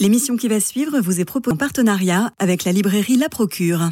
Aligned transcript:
L'émission 0.00 0.36
qui 0.36 0.48
va 0.48 0.58
suivre 0.58 0.98
vous 0.98 1.20
est 1.20 1.24
proposée 1.24 1.54
en 1.54 1.56
partenariat 1.56 2.32
avec 2.40 2.64
la 2.64 2.72
librairie 2.72 3.16
La 3.16 3.28
Procure. 3.28 3.90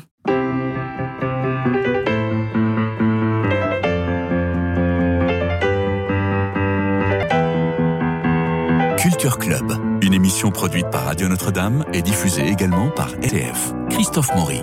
Culture 8.98 9.38
Club, 9.38 9.73
une 10.02 10.14
émission 10.14 10.50
produite 10.50 10.91
par 10.91 11.04
Radio 11.04 11.29
Notre-Dame 11.29 11.85
et 11.93 12.03
diffusée 12.03 12.48
également 12.48 12.91
par 12.91 13.11
LF. 13.23 13.73
Christophe 13.91 14.34
Maury. 14.34 14.62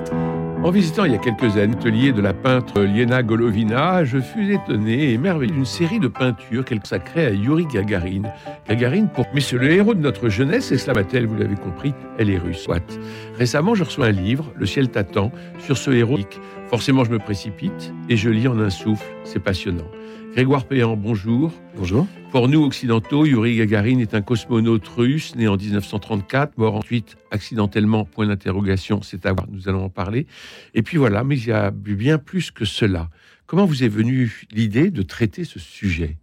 En 0.61 0.71
visitant 0.71 1.05
il 1.05 1.13
y 1.13 1.15
a 1.15 1.19
quelques 1.19 1.55
années 1.55 1.73
l'atelier 1.73 2.11
de 2.11 2.21
la 2.21 2.33
peintre 2.33 2.81
Liena 2.81 3.23
Golovina, 3.23 4.03
je 4.03 4.19
fus 4.19 4.53
étonné 4.53 5.05
et 5.05 5.13
émerveillé 5.13 5.53
d'une 5.53 5.63
série 5.63 6.01
de 6.01 6.09
peintures 6.09 6.65
qu'elle 6.65 6.81
consacrait 6.81 7.27
à 7.27 7.29
Yuri 7.31 7.65
Gagarin. 7.65 8.23
Gagarin, 8.67 9.05
pour... 9.05 9.25
mais 9.33 9.39
c'est 9.39 9.55
le 9.55 9.71
héros 9.71 9.93
de 9.93 10.01
notre 10.01 10.27
jeunesse, 10.27 10.73
et 10.73 10.77
cela 10.77 11.01
elle 11.13 11.27
vous 11.27 11.37
l'avez 11.37 11.55
compris, 11.55 11.93
elle 12.17 12.29
est 12.29 12.37
russe. 12.37 12.59
Soit. 12.59 12.99
Récemment, 13.37 13.73
je 13.73 13.86
reçois 13.86 14.07
un 14.07 14.11
livre, 14.11 14.51
Le 14.57 14.65
ciel 14.65 14.89
t'attend, 14.89 15.31
sur 15.59 15.77
ce 15.77 15.91
héros. 15.91 16.19
Forcément, 16.67 17.05
je 17.05 17.11
me 17.11 17.19
précipite 17.19 17.93
et 18.09 18.17
je 18.17 18.29
lis 18.29 18.50
en 18.50 18.59
un 18.59 18.69
souffle. 18.69 19.05
C'est 19.23 19.39
passionnant. 19.39 19.86
Grégoire 20.33 20.65
Péan, 20.65 20.96
bonjour. 20.96 21.51
Bonjour. 21.75 22.07
Pour 22.32 22.47
nous 22.47 22.64
occidentaux, 22.64 23.25
Yuri 23.25 23.57
Gagarin 23.57 23.97
est 23.97 24.14
un 24.14 24.21
cosmonaute 24.21 24.87
russe 24.87 25.36
né 25.36 25.47
en 25.47 25.57
1934, 25.57 26.57
mort 26.57 26.75
ensuite 26.75 27.18
accidentellement, 27.32 28.06
point 28.06 28.28
d'interrogation, 28.28 29.01
c'est 29.01 29.25
à 29.25 29.34
voir, 29.34 29.47
nous 29.50 29.68
allons 29.68 29.86
en 29.86 29.89
parler. 29.89 30.28
Et 30.75 30.84
puis 30.84 30.97
voilà, 30.97 31.23
mais 31.23 31.37
il 31.37 31.47
y 31.47 31.51
a 31.51 31.71
bien 31.71 32.20
plus 32.20 32.52
que 32.52 32.64
cela. 32.64 33.09
Comment 33.47 33.66
vous 33.66 33.84
est 33.84 33.89
venue 33.89 34.44
l'idée 34.52 34.92
de 34.92 35.02
traiter 35.02 35.44
ce 35.44 35.58
sujet? 35.58 36.17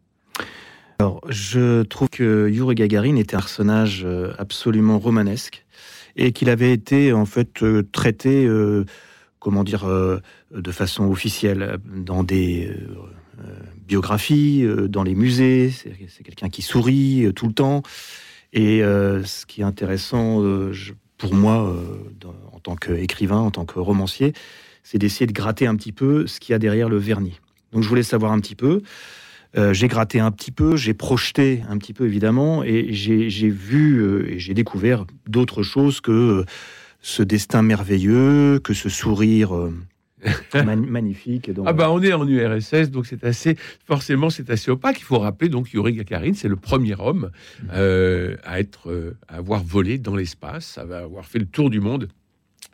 Alors, 1.01 1.21
je 1.29 1.83
trouve 1.83 2.09
que 2.09 2.49
Yuri 2.49 2.77
Gagarin 2.77 3.17
était 3.17 3.35
un 3.35 3.41
personnage 3.41 4.05
euh, 4.05 4.33
absolument 4.39 5.01
romanesque 5.01 5.67
et 6.15 6.31
qu'il 6.31 6.49
avait 6.49 6.73
été 6.73 7.13
en 7.13 7.27
fait 7.27 7.63
euh, 7.65 7.83
traité, 7.91 8.47
euh, 8.47 8.85
comment 9.41 9.65
dire, 9.65 9.87
de 9.87 10.73
façon 10.73 11.11
officielle 11.11 11.79
dans 11.85 12.25
des 12.25 12.71
biographie, 13.87 14.63
euh, 14.65 14.89
dans 14.89 15.03
les 15.03 15.15
musées. 15.15 15.71
C'est 15.71 16.25
quelqu'un 16.25 16.49
qui 16.49 16.63
sourit 16.63 17.25
euh, 17.25 17.33
tout 17.33 17.47
le 17.47 17.53
temps. 17.53 17.83
Et 18.53 18.83
euh, 18.83 19.25
ce 19.25 19.47
qui 19.47 19.61
est 19.61 19.65
intéressant 19.65 20.43
pour 21.19 21.35
moi, 21.35 21.75
en 22.53 22.59
tant 22.61 22.77
qu'écrivain, 22.77 23.39
en 23.39 23.51
tant 23.51 23.65
que 23.65 23.79
romancier, 23.79 24.33
c'est 24.83 24.99
d'essayer 24.99 25.27
de 25.27 25.33
gratter 25.33 25.67
un 25.67 25.75
petit 25.77 25.93
peu 25.93 26.27
ce 26.27 26.41
qu'il 26.41 26.53
y 26.53 26.55
a 26.55 26.59
derrière 26.59 26.89
le 26.89 26.99
vernis. 26.99 27.41
Donc 27.73 27.83
je 27.83 27.89
voulais 27.89 28.03
savoir 28.03 28.33
un 28.33 28.41
petit 28.41 28.55
peu. 28.55 28.83
j'ai 29.73 29.89
gratté 29.89 30.21
un 30.21 30.31
petit 30.31 30.53
peu, 30.53 30.77
j'ai 30.77 30.95
projeté 30.95 31.63
un 31.69 31.77
petit 31.79 31.93
peu 31.93 32.05
évidemment, 32.05 32.63
et 32.63 32.93
j'ai 32.93 33.49
vu 33.49 34.31
et 34.31 34.39
j'ai 34.39 34.55
découvert 34.55 35.07
d'autres 35.27 35.63
choses 35.63 36.01
que 36.01 36.45
ce 37.01 37.23
destin 37.23 37.63
merveilleux, 37.63 38.61
que 38.63 38.75
ce 38.75 38.89
sourire 38.89 39.71
magnifique. 40.65 41.51
Donc... 41.53 41.67
Ah 41.69 41.73
bah 41.73 41.91
on 41.91 42.03
est 42.03 42.13
en 42.13 42.27
URSS, 42.27 42.91
donc 42.91 43.07
c'est 43.07 43.25
assez 43.25 43.57
forcément 43.85 44.31
c'est 44.31 44.51
assez 44.51 44.71
opaque. 44.71 44.99
Il 45.01 45.05
faut 45.05 45.19
rappeler 45.19 45.49
donc 45.49 45.73
Yuri 45.73 45.95
Gagarin, 45.95 46.35
c'est 46.35 46.49
le 46.49 46.57
premier 46.57 46.95
homme 46.99 47.31
euh, 47.73 48.37
à 48.45 48.61
être 48.61 48.91
euh, 48.91 49.17
à 49.29 49.37
avoir 49.37 49.63
volé 49.63 49.99
dans 49.99 50.17
l'espace, 50.17 50.79
à 50.79 50.83
avoir 50.83 51.27
fait 51.27 51.39
le 51.39 51.47
tour 51.47 51.71
du 51.71 51.81
monde 51.81 52.09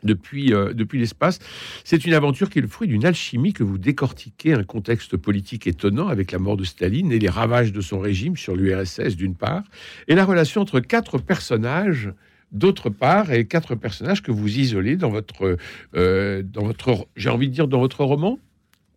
depuis, 0.03 0.53
euh, 0.53 0.73
depuis 0.73 0.99
l'espace. 0.99 1.39
C'est 1.83 2.05
une 2.05 2.13
aventure 2.13 2.49
qui 2.49 2.59
est 2.59 2.61
le 2.61 2.67
fruit 2.67 2.87
d'une 2.87 3.05
alchimie 3.05 3.53
que 3.53 3.63
vous 3.63 3.77
décortiquez 3.77 4.53
un 4.53 4.63
contexte 4.63 5.17
politique 5.17 5.67
étonnant 5.67 6.07
avec 6.07 6.31
la 6.31 6.39
mort 6.39 6.57
de 6.57 6.63
Staline 6.63 7.11
et 7.11 7.19
les 7.19 7.29
ravages 7.29 7.71
de 7.71 7.81
son 7.81 7.99
régime 7.99 8.37
sur 8.37 8.55
l'URSS 8.55 9.15
d'une 9.15 9.35
part, 9.35 9.63
et 10.07 10.15
la 10.15 10.25
relation 10.25 10.61
entre 10.61 10.79
quatre 10.79 11.17
personnages 11.17 12.11
d'autre 12.53 12.89
part, 12.89 13.31
et 13.31 13.45
quatre 13.45 13.75
personnages 13.75 14.21
que 14.21 14.31
vous 14.31 14.57
isolez 14.57 14.95
dans 14.95 15.09
votre, 15.09 15.57
euh, 15.95 16.43
dans 16.43 16.63
votre, 16.63 17.07
j'ai 17.15 17.29
envie 17.29 17.49
de 17.49 17.53
dire, 17.53 17.67
dans 17.67 17.79
votre 17.79 18.03
roman? 18.03 18.39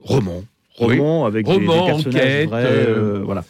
Roman. 0.00 0.44
Roman 0.76 1.24
avec 1.26 1.46
des, 1.46 1.58
personnages 1.58 2.46
vrais, 2.46 2.64
euh, 2.64 3.22
voilà. 3.24 3.44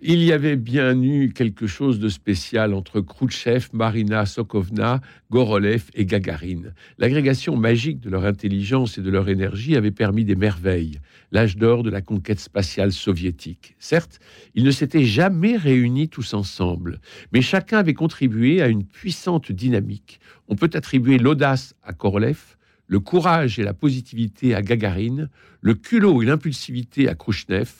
Il 0.00 0.22
y 0.22 0.32
avait 0.32 0.56
bien 0.56 1.00
eu 1.02 1.32
quelque 1.32 1.66
chose 1.66 1.98
de 1.98 2.08
spécial 2.08 2.72
entre 2.72 3.00
Khrouchtchev, 3.00 3.66
Marina 3.72 4.26
Sokovna, 4.26 5.00
Gorolev 5.30 5.84
et 5.94 6.06
Gagarine. 6.06 6.74
L'agrégation 6.98 7.56
magique 7.56 7.98
de 7.98 8.10
leur 8.10 8.24
intelligence 8.24 8.96
et 8.96 9.02
de 9.02 9.10
leur 9.10 9.28
énergie 9.28 9.76
avait 9.76 9.90
permis 9.90 10.24
des 10.24 10.36
merveilles, 10.36 11.00
l'âge 11.32 11.56
d'or 11.56 11.82
de 11.82 11.90
la 11.90 12.00
conquête 12.00 12.38
spatiale 12.38 12.92
soviétique. 12.92 13.74
Certes, 13.80 14.20
ils 14.54 14.64
ne 14.64 14.70
s'étaient 14.70 15.04
jamais 15.04 15.56
réunis 15.56 16.08
tous 16.08 16.32
ensemble, 16.32 17.00
mais 17.32 17.42
chacun 17.42 17.78
avait 17.78 17.94
contribué 17.94 18.62
à 18.62 18.68
une 18.68 18.84
puissante 18.84 19.50
dynamique. 19.50 20.20
On 20.46 20.54
peut 20.54 20.70
attribuer 20.74 21.18
l'audace 21.18 21.74
à 21.82 21.92
Korolev, 21.92 22.56
le 22.88 23.00
courage 23.00 23.58
et 23.58 23.62
la 23.62 23.74
positivité 23.74 24.54
à 24.54 24.62
Gagarine, 24.62 25.28
le 25.60 25.74
culot 25.74 26.22
et 26.22 26.26
l'impulsivité 26.26 27.08
à 27.08 27.14
Khrouchtchev, 27.14 27.70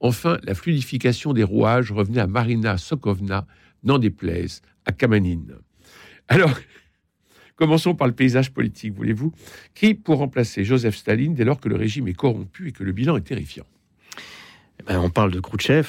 enfin 0.00 0.38
la 0.42 0.54
fluidification 0.54 1.32
des 1.32 1.44
rouages 1.44 1.92
revenait 1.92 2.20
à 2.20 2.26
Marina 2.26 2.76
Sokovna, 2.76 3.46
n'en 3.84 4.00
à 4.84 4.92
Kamanine. 4.92 5.54
Alors, 6.28 6.50
commençons 7.56 7.94
par 7.94 8.08
le 8.08 8.14
paysage 8.14 8.52
politique, 8.52 8.94
voulez-vous? 8.94 9.32
Qui 9.74 9.94
pour 9.94 10.18
remplacer 10.18 10.64
Joseph 10.64 10.96
Staline 10.96 11.34
dès 11.34 11.44
lors 11.44 11.60
que 11.60 11.68
le 11.68 11.76
régime 11.76 12.08
est 12.08 12.14
corrompu 12.14 12.68
et 12.68 12.72
que 12.72 12.82
le 12.82 12.92
bilan 12.92 13.16
est 13.16 13.26
terrifiant? 13.26 13.66
Eh 14.80 14.82
ben, 14.82 14.98
On 14.98 15.10
parle 15.10 15.30
de 15.30 15.40
Khrouchtchev. 15.40 15.88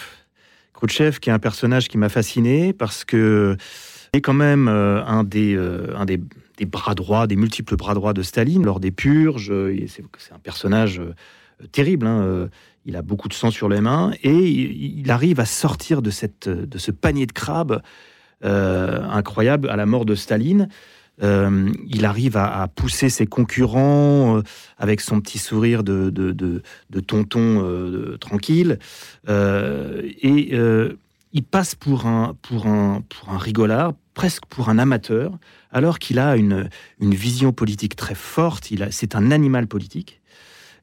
Khrouchtchev 0.74 1.20
qui 1.20 1.32
est 1.32 1.34
un 1.34 1.40
personnage 1.40 1.88
qui 1.88 1.98
m'a 1.98 2.10
fasciné 2.10 2.72
parce 2.72 3.04
que 3.04 3.58
est 4.14 4.22
quand 4.22 4.34
même 4.34 4.68
euh, 4.68 5.04
un 5.06 5.24
des, 5.24 5.56
euh, 5.56 5.96
un 5.96 6.06
des 6.06 6.20
des 6.58 6.66
bras 6.66 6.96
droits, 6.96 7.28
des 7.28 7.36
multiples 7.36 7.76
bras 7.76 7.94
droits 7.94 8.14
de 8.14 8.24
Staline 8.24 8.66
lors 8.66 8.80
des 8.80 8.92
purges. 8.92 9.54
C'est 9.88 10.34
un 10.34 10.40
personnage 10.40 11.00
euh, 11.00 11.14
terrible. 11.72 12.08
Hein, 12.08 12.22
euh, 12.24 12.48
il 12.86 12.96
a 12.96 13.02
beaucoup 13.02 13.28
de 13.28 13.34
sang 13.34 13.52
sur 13.52 13.70
les 13.70 13.82
mains 13.82 14.12
et 14.24 14.34
il 14.34 15.12
arrive 15.12 15.40
à 15.42 15.46
sortir 15.46 16.02
de, 16.02 16.10
cette, 16.10 16.48
de 16.48 16.78
ce 16.78 16.92
panier 16.92 17.26
de 17.26 17.34
crabes 17.34 17.82
euh, 18.46 19.04
incroyable 19.04 19.70
à 19.70 19.76
la 19.76 19.86
mort 19.86 20.06
de 20.06 20.16
Staline. 20.16 20.70
il 21.22 22.06
arrive 22.06 22.38
à, 22.38 22.66
pousser 22.74 23.10
ses 23.10 23.26
concurrents 23.26 24.42
avec 24.78 25.02
son 25.02 25.20
petit 25.20 25.38
sourire 25.38 25.84
de, 25.84 26.10
de, 26.10 27.00
tonton 27.02 28.16
tranquille. 28.22 28.80
et 29.28 30.58
il 31.34 31.44
passe 31.44 31.76
pour 31.76 32.06
un, 32.06 32.36
pour 32.42 32.68
un, 32.68 33.04
pour 33.10 33.30
un 33.30 33.38
rigolard, 33.38 33.94
presque 34.14 34.46
pour 34.46 34.70
un 34.70 34.80
amateur, 34.80 35.38
alors 35.72 36.00
qu'il 36.00 36.20
a 36.20 36.36
une, 36.38 36.70
une 37.00 37.14
vision 37.14 37.52
politique 37.52 37.96
très 37.96 38.16
forte. 38.16 38.72
Il 38.72 38.88
c'est 38.92 39.16
un 39.16 39.32
animal 39.32 39.68
politique. 39.68 40.22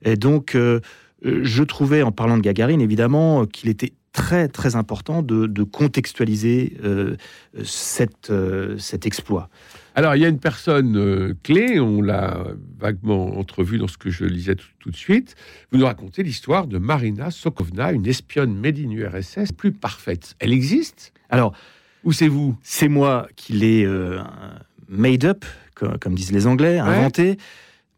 Et 0.03 0.17
donc, 0.17 0.55
euh, 0.55 0.81
je 1.23 1.63
trouvais, 1.63 2.03
en 2.03 2.13
parlant 2.13 2.37
de 2.37 2.43
Gagarine, 2.43 2.81
évidemment, 2.81 3.47
qu'il 3.47 3.71
était 3.71 3.95
très 4.13 4.49
très 4.49 4.77
important 4.77 5.23
de, 5.23 5.63
contextualiser 5.65 6.77
euh, 6.85 7.17
cette, 7.65 8.31
euh, 8.31 8.79
cet 8.79 9.07
exploit. 9.07 9.51
Alors, 9.95 10.17
il 10.17 10.23
y 10.23 10.25
a 10.25 10.29
une 10.29 10.41
personne 10.41 11.37
clé, 11.43 11.79
on 11.79 12.03
l'a 12.03 12.45
vaguement 12.79 13.39
entrevue 13.39 13.79
dans 13.79 13.87
ce 13.87 13.97
que 13.97 14.11
je 14.11 14.25
lisais 14.25 14.57
tout, 14.57 14.91
de 14.91 14.97
suite. 14.97 15.37
Vous 15.71 15.79
nous 15.79 15.87
racontez 15.87 16.23
l'histoire 16.23 16.67
de 16.67 16.79
Marina 16.79 17.31
Sokovna, 17.31 17.93
une 17.93 18.07
espionne 18.07 18.55
made 18.55 18.79
in 18.79 18.91
URSS 18.91 19.53
plus 19.57 19.73
parfaite. 19.73 20.35
Elle 20.41 20.53
existe? 20.53 21.13
Alors, 21.31 21.55
ou 22.03 22.13
c'est 22.13 22.29
vous? 22.29 22.57
C'est 22.63 22.89
moi 22.89 23.29
qui 23.37 23.53
l'ai 23.53 23.87
made 24.89 25.25
up, 25.25 25.45
comme, 25.75 26.15
disent 26.15 26.33
les 26.33 26.47
Anglais, 26.47 26.79
inventé, 26.79 27.39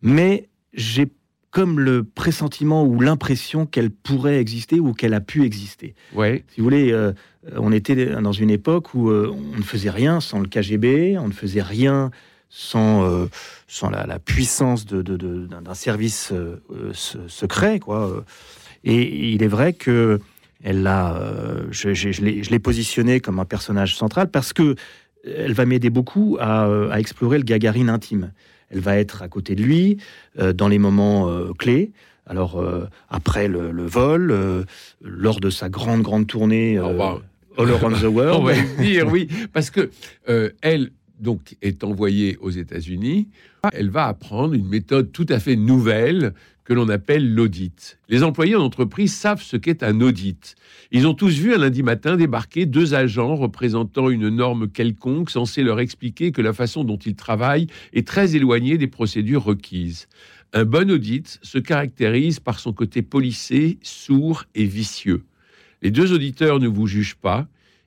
mais 0.02 0.48
j'ai 0.74 1.08
comme 1.56 1.80
le 1.80 2.04
pressentiment 2.04 2.84
ou 2.84 3.00
l'impression 3.00 3.64
qu'elle 3.64 3.90
pourrait 3.90 4.38
exister 4.40 4.78
ou 4.78 4.92
qu'elle 4.92 5.14
a 5.14 5.22
pu 5.22 5.42
exister. 5.42 5.94
Ouais. 6.14 6.44
Si 6.48 6.60
vous 6.60 6.64
voulez, 6.64 6.92
euh, 6.92 7.14
on 7.56 7.72
était 7.72 8.04
dans 8.20 8.32
une 8.32 8.50
époque 8.50 8.92
où 8.92 9.08
euh, 9.08 9.32
on 9.32 9.56
ne 9.56 9.62
faisait 9.62 9.88
rien 9.88 10.20
sans 10.20 10.38
le 10.38 10.48
KGB, 10.48 11.16
on 11.16 11.28
ne 11.28 11.32
faisait 11.32 11.62
rien 11.62 12.10
sans, 12.50 13.04
euh, 13.04 13.30
sans 13.68 13.88
la, 13.88 14.18
puissance 14.18 14.84
d'un 14.84 15.00
de, 15.02 15.48
service 15.72 16.30
secret, 16.92 17.78
quoi. 17.78 18.22
Et 18.84 19.32
il 19.32 19.42
est 19.42 19.48
vrai 19.48 19.72
que 19.72 20.20
elle 20.62 20.86
a, 20.86 21.22
je, 21.70 21.94
je 21.94 22.50
l'ai 22.50 22.58
positionné 22.58 23.20
comme 23.20 23.40
un 23.40 23.46
personnage 23.46 23.96
central 23.96 24.30
parce 24.30 24.52
que 24.52 24.74
elle 25.24 25.54
va 25.54 25.64
m'aider 25.64 25.88
beaucoup 25.88 26.36
à, 26.38 26.68
explorer 26.98 27.38
le 27.38 27.44
Gagarine 27.44 27.88
intime. 27.88 28.32
Elle 28.70 28.80
va 28.80 28.96
être 28.96 29.22
à 29.22 29.28
côté 29.28 29.54
de 29.54 29.62
lui 29.62 29.98
euh, 30.38 30.52
dans 30.52 30.68
les 30.68 30.78
moments 30.78 31.28
euh, 31.28 31.52
clés. 31.58 31.92
Alors 32.26 32.60
euh, 32.60 32.86
après 33.08 33.46
le, 33.46 33.70
vol, 33.86 34.64
lors 35.00 35.40
de 35.40 35.50
sa 35.50 35.68
grande 35.68 36.02
grande 36.02 36.26
tournée 36.26 36.76
All 36.78 36.90
Around 37.58 38.00
the 38.00 38.04
World. 38.12 38.40
On 38.40 38.42
va 38.42 38.54
dire 38.82 39.06
oui, 39.08 39.28
parce 39.52 39.70
que 39.70 39.90
elle 40.60 40.90
donc 41.20 41.56
est 41.62 41.84
envoyée 41.84 42.36
aux 42.40 42.50
États-Unis. 42.50 43.28
Elle 43.72 43.90
va 43.90 44.06
apprendre 44.06 44.54
une 44.54 44.68
méthode 44.68 45.12
tout 45.12 45.26
à 45.28 45.38
fait 45.38 45.56
nouvelle 45.56 46.34
que 46.66 46.74
l'on 46.74 46.88
appelle 46.88 47.32
l'audit. 47.32 47.98
Les 48.08 48.24
employés 48.24 48.54
d'entreprise 48.54 49.14
savent 49.14 49.40
ce 49.40 49.56
qu'est 49.56 49.84
un 49.84 50.00
audit. 50.00 50.56
Ils 50.90 51.06
ont 51.06 51.14
tous 51.14 51.38
vu 51.38 51.54
un 51.54 51.58
lundi 51.58 51.84
matin 51.84 52.16
débarquer 52.16 52.66
deux 52.66 52.92
agents 52.92 53.36
représentant 53.36 54.10
une 54.10 54.28
norme 54.28 54.68
quelconque 54.68 55.30
censée 55.30 55.62
leur 55.62 55.78
expliquer 55.78 56.32
que 56.32 56.42
la 56.42 56.52
façon 56.52 56.82
dont 56.82 56.98
ils 56.98 57.14
travaillent 57.14 57.68
est 57.92 58.06
très 58.06 58.34
éloignée 58.34 58.78
des 58.78 58.88
procédures 58.88 59.44
requises. 59.44 60.08
Un 60.52 60.64
bon 60.64 60.90
audit 60.90 61.38
se 61.40 61.58
caractérise 61.58 62.40
par 62.40 62.58
son 62.58 62.72
côté 62.72 63.00
policé, 63.00 63.78
sourd 63.82 64.44
et 64.56 64.64
vicieux. 64.64 65.22
Les 65.82 65.92
deux 65.92 66.12
auditeurs 66.12 66.58
ne 66.58 66.66
vous 66.66 66.88
jugent 66.88 67.16
pas, 67.16 67.46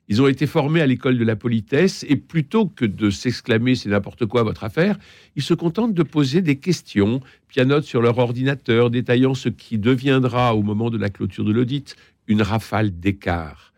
ils 0.09 0.21
ont 0.21 0.27
été 0.27 0.47
formés 0.47 0.81
à 0.81 0.87
l'école 0.87 1.17
de 1.17 1.23
la 1.23 1.35
politesse 1.35 2.03
et 2.09 2.15
plutôt 2.15 2.65
que 2.65 2.85
de 2.85 3.09
s'exclamer 3.09 3.75
c'est 3.75 3.89
n'importe 3.89 4.25
quoi 4.25 4.43
votre 4.43 4.63
affaire, 4.63 4.97
ils 5.35 5.43
se 5.43 5.53
contentent 5.53 5.93
de 5.93 6.03
poser 6.03 6.41
des 6.41 6.57
questions, 6.57 7.21
pianotent 7.47 7.85
sur 7.85 8.01
leur 8.01 8.17
ordinateur, 8.17 8.89
détaillant 8.89 9.35
ce 9.35 9.49
qui 9.49 9.77
deviendra 9.77 10.55
au 10.55 10.63
moment 10.63 10.89
de 10.89 10.97
la 10.97 11.09
clôture 11.09 11.45
de 11.45 11.53
l'audit 11.53 11.95
une 12.27 12.41
rafale 12.41 12.99
d'écart. 12.99 13.68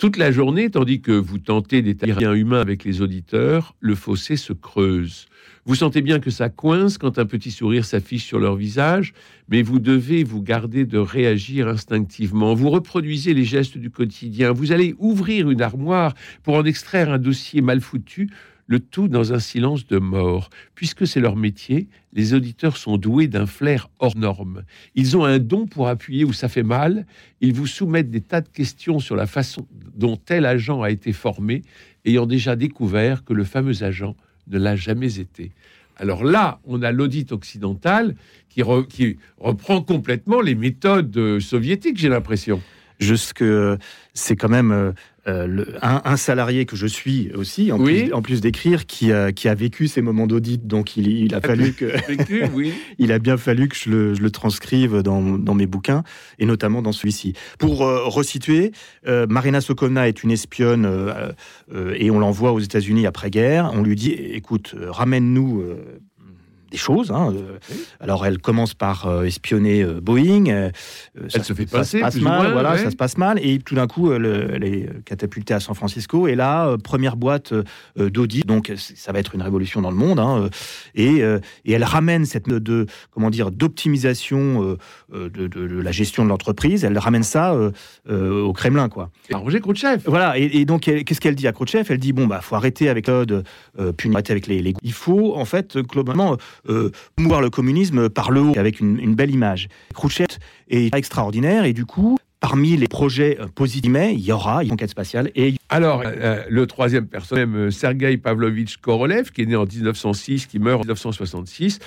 Toute 0.00 0.16
la 0.16 0.32
journée, 0.32 0.70
tandis 0.70 1.02
que 1.02 1.12
vous 1.12 1.36
tentez 1.36 1.82
d'établir 1.82 2.30
un 2.30 2.34
humain 2.34 2.58
avec 2.62 2.84
les 2.84 3.02
auditeurs, 3.02 3.74
le 3.80 3.94
fossé 3.94 4.36
se 4.36 4.54
creuse. 4.54 5.26
Vous 5.66 5.74
sentez 5.74 6.00
bien 6.00 6.20
que 6.20 6.30
ça 6.30 6.48
coince 6.48 6.96
quand 6.96 7.18
un 7.18 7.26
petit 7.26 7.50
sourire 7.50 7.84
s'affiche 7.84 8.24
sur 8.24 8.38
leur 8.38 8.56
visage, 8.56 9.12
mais 9.50 9.60
vous 9.60 9.78
devez 9.78 10.24
vous 10.24 10.40
garder 10.40 10.86
de 10.86 10.96
réagir 10.96 11.68
instinctivement. 11.68 12.54
Vous 12.54 12.70
reproduisez 12.70 13.34
les 13.34 13.44
gestes 13.44 13.76
du 13.76 13.90
quotidien. 13.90 14.52
Vous 14.52 14.72
allez 14.72 14.94
ouvrir 14.98 15.50
une 15.50 15.60
armoire 15.60 16.14
pour 16.44 16.54
en 16.54 16.64
extraire 16.64 17.10
un 17.10 17.18
dossier 17.18 17.60
mal 17.60 17.82
foutu, 17.82 18.30
le 18.70 18.78
tout 18.78 19.08
dans 19.08 19.32
un 19.32 19.40
silence 19.40 19.84
de 19.88 19.98
mort. 19.98 20.48
Puisque 20.76 21.04
c'est 21.04 21.18
leur 21.18 21.34
métier, 21.34 21.88
les 22.12 22.34
auditeurs 22.34 22.76
sont 22.76 22.98
doués 22.98 23.26
d'un 23.26 23.46
flair 23.46 23.90
hors 23.98 24.16
norme. 24.16 24.62
Ils 24.94 25.16
ont 25.16 25.24
un 25.24 25.40
don 25.40 25.66
pour 25.66 25.88
appuyer 25.88 26.24
où 26.24 26.32
ça 26.32 26.48
fait 26.48 26.62
mal. 26.62 27.04
Ils 27.40 27.52
vous 27.52 27.66
soumettent 27.66 28.12
des 28.12 28.20
tas 28.20 28.40
de 28.40 28.48
questions 28.48 29.00
sur 29.00 29.16
la 29.16 29.26
façon 29.26 29.66
dont 29.96 30.16
tel 30.16 30.46
agent 30.46 30.82
a 30.82 30.90
été 30.92 31.12
formé, 31.12 31.62
ayant 32.04 32.26
déjà 32.26 32.54
découvert 32.54 33.24
que 33.24 33.32
le 33.32 33.42
fameux 33.42 33.82
agent 33.82 34.14
ne 34.46 34.58
l'a 34.58 34.76
jamais 34.76 35.18
été. 35.18 35.50
Alors 35.96 36.22
là, 36.22 36.60
on 36.64 36.80
a 36.82 36.92
l'audit 36.92 37.32
occidental 37.32 38.14
qui, 38.48 38.62
qui, 38.88 39.18
reprend 39.38 39.82
complètement 39.82 40.40
les 40.40 40.54
méthodes 40.54 41.16
euh, 41.16 41.40
soviétiques, 41.40 41.98
j'ai 41.98 42.08
l'impression. 42.08 42.62
Juste 43.00 43.32
que 43.32 43.78
c'est 44.14 44.36
quand 44.36 44.48
même 44.48 44.94
euh, 45.28 45.64
euh, 45.66 45.78
un, 45.82 46.16
salarié 46.16 46.64
que 46.64 46.76
je 46.76 46.86
suis 46.86 47.30
aussi, 47.34 47.72
en 47.72 48.22
plus, 48.22 48.40
d'écrire, 48.40 48.86
qui, 48.86 49.10
qui, 49.34 49.48
a 49.48 49.54
vécu 49.54 49.88
ces 49.88 50.02
moments 50.02 50.26
d'audit. 50.26 50.66
Donc 50.66 50.96
il, 50.96 51.34
a 51.34 51.40
fallu 51.40 51.72
que. 51.72 51.92
il 52.98 53.12
a 53.12 53.18
bien 53.18 53.36
fallu 53.36 53.68
que 53.68 53.76
je 53.76 53.90
le, 53.90 54.30
transcrive 54.30 55.02
dans, 55.02 55.20
mes 55.20 55.66
bouquins, 55.66 56.02
et 56.38 56.46
notamment 56.46 56.82
dans 56.82 56.92
celui-ci. 56.92 57.34
Pour 57.58 57.82
euh, 57.82 58.04
resituer, 58.06 58.72
Marina 59.06 59.60
Sokovna 59.60 60.08
est 60.08 60.22
une 60.22 60.30
espionne 60.30 60.88
et 61.94 62.10
on 62.10 62.18
l'envoie 62.18 62.52
aux 62.52 62.60
États-Unis 62.60 63.06
après-guerre. 63.06 63.70
On 63.74 63.82
lui 63.82 63.96
dit 63.96 64.12
écoute, 64.12 64.74
ramène-nous 64.88 65.64
des 66.70 66.76
choses. 66.76 67.10
Hein, 67.10 67.32
euh, 67.34 67.58
alors, 67.98 68.24
elle 68.24 68.38
commence 68.38 68.74
par 68.74 69.06
euh, 69.06 69.24
espionner 69.24 69.82
euh, 69.82 70.00
Boeing. 70.00 70.46
elle 70.46 70.72
ça, 71.28 71.42
se 71.42 71.52
fait 71.52 71.66
passer, 71.66 71.98
se 71.98 72.02
passe 72.02 72.16
mal. 72.16 72.52
voilà, 72.52 72.78
ça 72.78 72.90
se 72.90 72.96
passe 72.96 73.18
mal. 73.18 73.38
Et 73.44 73.58
tout 73.58 73.74
d'un 73.74 73.86
coup, 73.86 74.12
elle, 74.12 74.64
est 74.64 74.88
catapultée 75.04 75.54
à 75.54 75.60
San 75.60 75.74
Francisco. 75.74 76.28
Et 76.28 76.34
là, 76.34 76.76
première 76.82 77.16
boîte 77.16 77.52
d'audit. 77.96 78.46
Donc, 78.46 78.72
ça 78.76 79.12
va 79.12 79.18
être 79.18 79.34
une 79.34 79.42
révolution 79.42 79.82
dans 79.82 79.90
le 79.90 79.96
monde. 79.96 80.20
Hein, 80.20 80.48
et, 80.94 81.18
et, 81.64 81.72
elle 81.72 81.84
ramène 81.84 82.24
cette 82.24 82.48
de 82.48 82.86
comment 83.10 83.30
dire 83.30 83.50
d'optimisation 83.50 84.76
de, 85.12 85.80
la 85.82 85.92
gestion 85.92 86.24
de 86.24 86.28
l'entreprise. 86.28 86.84
Elle 86.84 86.98
ramène 86.98 87.22
ça 87.22 87.54
au 88.08 88.52
Kremlin, 88.52 88.88
quoi. 88.88 89.10
Roger 89.32 89.60
Khrouchtchev. 89.60 90.02
Voilà. 90.06 90.38
Et, 90.38 90.64
donc, 90.64 90.82
qu'est-ce 90.82 91.20
qu'elle 91.20 91.34
dit 91.34 91.48
à 91.48 91.52
Khrouchtchev? 91.52 91.86
Elle 91.88 91.98
dit 91.98 92.12
bon 92.12 92.26
bah, 92.26 92.40
faut 92.42 92.56
arrêter 92.56 92.88
avec 92.88 93.06
Code, 93.06 93.44
puis 93.96 94.10
arrêter 94.12 94.32
avec 94.32 94.46
les, 94.46 94.62
les. 94.62 94.74
Il 94.82 94.92
faut 94.92 95.34
en 95.36 95.44
fait 95.44 95.78
globalement 95.78 96.36
mouvoir 97.18 97.40
le 97.40 97.50
communisme 97.50 98.08
par 98.08 98.30
le 98.30 98.40
haut, 98.40 98.52
avec 98.56 98.80
une, 98.80 99.14
belle 99.14 99.30
image. 99.30 99.68
Khrouchtchev 99.94 100.38
est 100.68 100.94
extraordinaire 100.94 101.64
et 101.64 101.72
du 101.72 101.84
coup, 101.84 102.16
parmi 102.40 102.76
les 102.76 102.88
projets 102.88 103.38
euh, 103.40 103.46
positifs, 103.46 103.90
il 104.12 104.20
y 104.20 104.32
aura 104.32 104.64
une 104.64 104.72
enquête 104.72 104.90
spatiale. 104.90 105.30
Et... 105.34 105.54
Alors, 105.68 106.02
euh, 106.04 106.42
le 106.48 106.66
troisième 106.66 107.06
personnage, 107.06 107.70
Sergei 107.70 108.16
Pavlovitch 108.16 108.78
Korolev, 108.78 109.30
qui 109.30 109.42
est 109.42 109.46
né 109.46 109.56
en 109.56 109.66
1906, 109.66 110.46
qui 110.46 110.58
meurt 110.58 110.80
en 110.80 110.84
1966. 110.84 111.78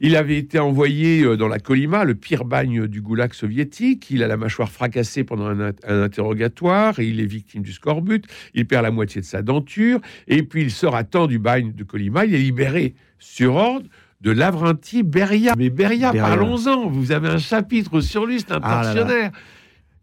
Il 0.00 0.16
avait 0.16 0.36
été 0.36 0.58
envoyé 0.58 1.36
dans 1.36 1.48
la 1.48 1.58
Colima, 1.58 2.04
le 2.04 2.14
pire 2.14 2.44
bagne 2.44 2.88
du 2.88 3.00
goulag 3.00 3.32
soviétique. 3.32 4.08
Il 4.10 4.22
a 4.22 4.26
la 4.26 4.36
mâchoire 4.36 4.70
fracassée 4.70 5.24
pendant 5.24 5.46
un, 5.46 5.72
interrogatoire 5.86 6.98
il 6.98 7.20
est 7.20 7.26
victime 7.26 7.62
du 7.62 7.72
scorbut. 7.72 8.26
Il 8.54 8.66
perd 8.66 8.82
la 8.82 8.90
moitié 8.90 9.20
de 9.20 9.26
sa 9.26 9.40
denture 9.40 10.00
et 10.26 10.42
puis 10.42 10.62
il 10.62 10.70
sort 10.72 10.96
à 10.96 11.04
temps 11.04 11.28
du 11.28 11.38
bagne 11.38 11.72
de 11.72 11.84
Colima. 11.84 12.26
Il 12.26 12.34
est 12.34 12.38
libéré 12.38 12.94
sur 13.18 13.54
ordre 13.54 13.86
de 14.24 14.30
Lavrenty 14.30 15.02
Beria. 15.02 15.54
Mais 15.56 15.70
Beria, 15.70 16.12
parlons-en. 16.12 16.88
Vous 16.88 17.12
avez 17.12 17.28
un 17.28 17.38
chapitre 17.38 18.00
sur 18.00 18.24
lui, 18.24 18.40
c'est 18.40 18.52
un 18.52 18.60
ah 18.62 18.82
pensionnaire. 18.82 19.30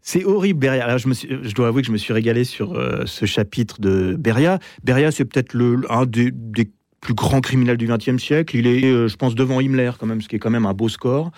C'est 0.00 0.24
horrible, 0.24 0.60
Beria. 0.60 0.84
Alors, 0.84 0.98
je, 0.98 1.08
me 1.08 1.14
je 1.14 1.54
dois 1.54 1.68
avouer 1.68 1.82
que 1.82 1.88
je 1.88 1.92
me 1.92 1.98
suis 1.98 2.12
régalé 2.12 2.44
sur 2.44 2.74
euh, 2.74 3.02
ce 3.06 3.26
chapitre 3.26 3.80
de 3.80 4.16
Beria. 4.18 4.58
Beria, 4.84 5.10
c'est 5.10 5.24
peut-être 5.24 5.54
le, 5.54 5.80
un 5.90 6.06
des, 6.06 6.32
plus 7.00 7.14
grands 7.14 7.40
criminels 7.40 7.76
du 7.76 7.88
XXe 7.88 8.22
siècle. 8.22 8.56
Il 8.56 8.68
est, 8.68 8.84
euh, 8.84 9.08
je 9.08 9.16
pense, 9.16 9.34
devant 9.34 9.60
Himmler, 9.60 9.90
quand 9.98 10.06
même, 10.06 10.22
ce 10.22 10.28
qui 10.28 10.36
est 10.36 10.38
quand 10.38 10.50
même 10.50 10.66
un 10.66 10.74
beau 10.74 10.88
score. 10.88 11.32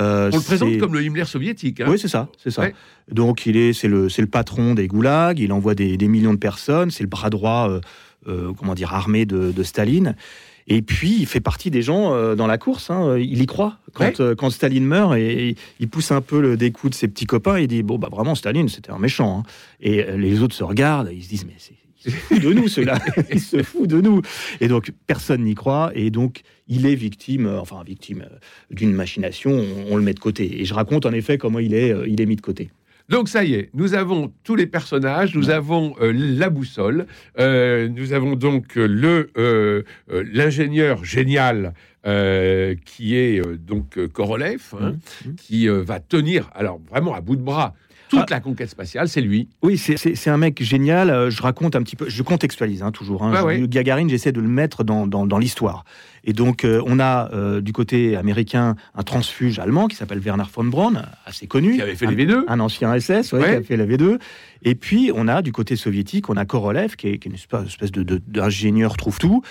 Euh, 0.00 0.30
On 0.32 0.36
le 0.36 0.42
présente 0.42 0.78
comme 0.78 0.92
le 0.92 1.02
Himmler 1.02 1.24
soviétique. 1.24 1.80
Hein. 1.80 1.86
Oui, 1.88 1.98
c'est 1.98 2.08
ça, 2.08 2.28
c'est 2.36 2.50
ça. 2.50 2.68
Donc, 3.10 3.46
il 3.46 3.56
est, 3.56 3.72
c'est 3.72 3.88
le, 3.88 4.10
c'est 4.10 4.22
le 4.22 4.28
patron 4.28 4.74
des 4.74 4.86
goulags. 4.86 5.38
Il 5.38 5.50
envoie 5.52 5.74
des, 5.74 5.96
millions 6.08 6.34
de 6.34 6.38
personnes. 6.38 6.90
C'est 6.90 7.02
le 7.02 7.08
bras 7.08 7.30
droit, 7.30 7.80
comment 8.24 8.74
dire, 8.74 8.92
armé 8.92 9.24
de, 9.24 9.52
de 9.52 9.62
Staline. 9.62 10.14
Et 10.70 10.82
puis, 10.82 11.16
il 11.18 11.26
fait 11.26 11.40
partie 11.40 11.70
des 11.70 11.80
gens 11.80 12.12
euh, 12.12 12.34
dans 12.34 12.46
la 12.46 12.58
course. 12.58 12.90
Hein. 12.90 13.18
il 13.18 13.40
y 13.40 13.46
croit. 13.46 13.78
Quand, 13.94 14.20
euh, 14.20 14.34
quand 14.34 14.50
Staline 14.50 14.84
meurt, 14.84 15.16
et, 15.16 15.56
il 15.80 15.88
pousse 15.88 16.12
un 16.12 16.20
peu 16.20 16.40
le 16.40 16.58
découp 16.58 16.90
de 16.90 16.94
ses 16.94 17.08
petits 17.08 17.24
copains. 17.24 17.58
Il 17.58 17.68
dit 17.68 17.82
Bon, 17.82 17.98
bah 17.98 18.08
vraiment, 18.10 18.34
Staline, 18.34 18.68
c'était 18.68 18.90
un 18.90 18.98
méchant. 18.98 19.40
Hein. 19.40 19.42
Et 19.80 20.04
euh, 20.04 20.18
les 20.18 20.42
autres 20.42 20.54
se 20.54 20.62
regardent. 20.64 21.10
Ils 21.12 21.24
se 21.24 21.28
disent 21.30 21.46
Mais 21.46 21.54
c'est. 21.56 21.74
Il 22.04 22.12
se 22.12 22.16
fout 22.16 22.40
de 22.40 22.52
nous, 22.52 22.68
ceux-là. 22.68 22.98
il 23.32 23.40
se 23.40 23.62
fout 23.62 23.88
de 23.88 24.00
nous. 24.00 24.20
Et 24.60 24.68
donc, 24.68 24.92
personne 25.06 25.42
n'y 25.42 25.54
croit. 25.54 25.90
Et 25.94 26.10
donc, 26.10 26.42
il 26.68 26.86
est 26.86 26.94
victime, 26.94 27.46
enfin, 27.60 27.82
victime 27.84 28.26
d'une 28.70 28.92
machination. 28.92 29.50
On, 29.50 29.94
on, 29.94 29.96
le 29.96 30.02
met 30.02 30.14
de 30.14 30.20
côté. 30.20 30.60
Et 30.60 30.64
je 30.64 30.74
raconte 30.74 31.06
en 31.06 31.12
effet 31.12 31.38
comment 31.38 31.58
il 31.58 31.74
est, 31.74 31.94
il 32.06 32.20
est 32.20 32.26
mis 32.26 32.36
de 32.36 32.42
côté. 32.42 32.70
Donc 33.08 33.30
ça 33.30 33.42
y 33.42 33.54
est, 33.54 33.70
nous 33.72 33.94
avons 33.94 34.30
tous 34.44 34.54
les 34.54 34.66
personnages, 34.66 35.34
nous 35.34 35.48
avons 35.48 35.94
euh, 36.00 36.12
la 36.14 36.50
boussole, 36.50 37.06
euh, 37.38 37.88
nous 37.88 38.12
avons 38.12 38.36
donc 38.36 38.74
le 38.74 39.30
euh, 39.38 39.82
l'ingénieur 40.08 41.04
génial 41.04 41.74
qui 42.86 43.16
est 43.16 43.42
donc 43.58 43.98
Korolev, 44.14 44.72
hein, 44.80 44.94
mmh. 45.26 45.34
qui 45.34 45.68
va 45.68 46.00
tenir 46.00 46.48
alors 46.54 46.80
vraiment 46.88 47.12
à 47.12 47.20
bout 47.20 47.36
de 47.36 47.42
bras 47.42 47.74
toute 48.08 48.20
ah. 48.20 48.26
la 48.30 48.40
conquête 48.40 48.70
spatiale, 48.70 49.08
c'est 49.08 49.20
lui. 49.20 49.48
Oui, 49.62 49.78
c'est 49.78 50.30
un 50.30 50.36
mec 50.36 50.62
génial. 50.62 51.10
Euh, 51.10 51.30
je 51.30 51.42
raconte 51.42 51.76
un 51.76 51.82
petit 51.82 51.96
peu, 51.96 52.08
je 52.08 52.22
contextualise 52.22 52.82
hein, 52.82 52.90
toujours. 52.90 53.22
Hein. 53.22 53.66
Gagarine, 53.66 54.08
j'essaie 54.08 54.32
de 54.32 54.40
le 54.40 54.48
mettre 54.48 54.84
dans, 54.84 55.06
dans, 55.06 55.38
l'histoire. 55.38 55.84
Et 56.24 56.32
donc, 56.32 56.64
euh, 56.64 56.82
on 56.86 56.98
a 56.98 57.30
euh, 57.32 57.60
du 57.60 57.72
côté 57.72 58.16
américain 58.16 58.76
un 58.94 59.02
transfuge 59.02 59.58
allemand 59.58 59.88
qui 59.88 59.96
s'appelle 59.96 60.20
Werner 60.20 60.44
von 60.52 60.64
Braun, 60.64 61.02
assez 61.26 61.46
connu. 61.46 61.76
Qui 61.76 61.82
avait 61.82 61.94
fait 61.94 62.06
les 62.06 62.26
V2. 62.26 62.44
Un 62.48 62.60
ancien 62.60 62.98
SS, 62.98 63.32
ouais, 63.32 63.40
qui 63.40 63.56
a 63.56 63.62
fait 63.62 63.76
la 63.76 63.86
V2. 63.86 64.18
Et 64.62 64.74
puis, 64.74 65.10
on 65.14 65.28
a 65.28 65.42
du 65.42 65.52
côté 65.52 65.76
soviétique, 65.76 66.28
on 66.28 66.36
a 66.36 66.44
Korolev, 66.44 66.96
qui 66.96 67.08
est, 67.08 67.24
une 67.24 67.34
espèce 67.34 67.92
d'ingénieur 67.92 68.96
trouve-tout, 68.96 69.42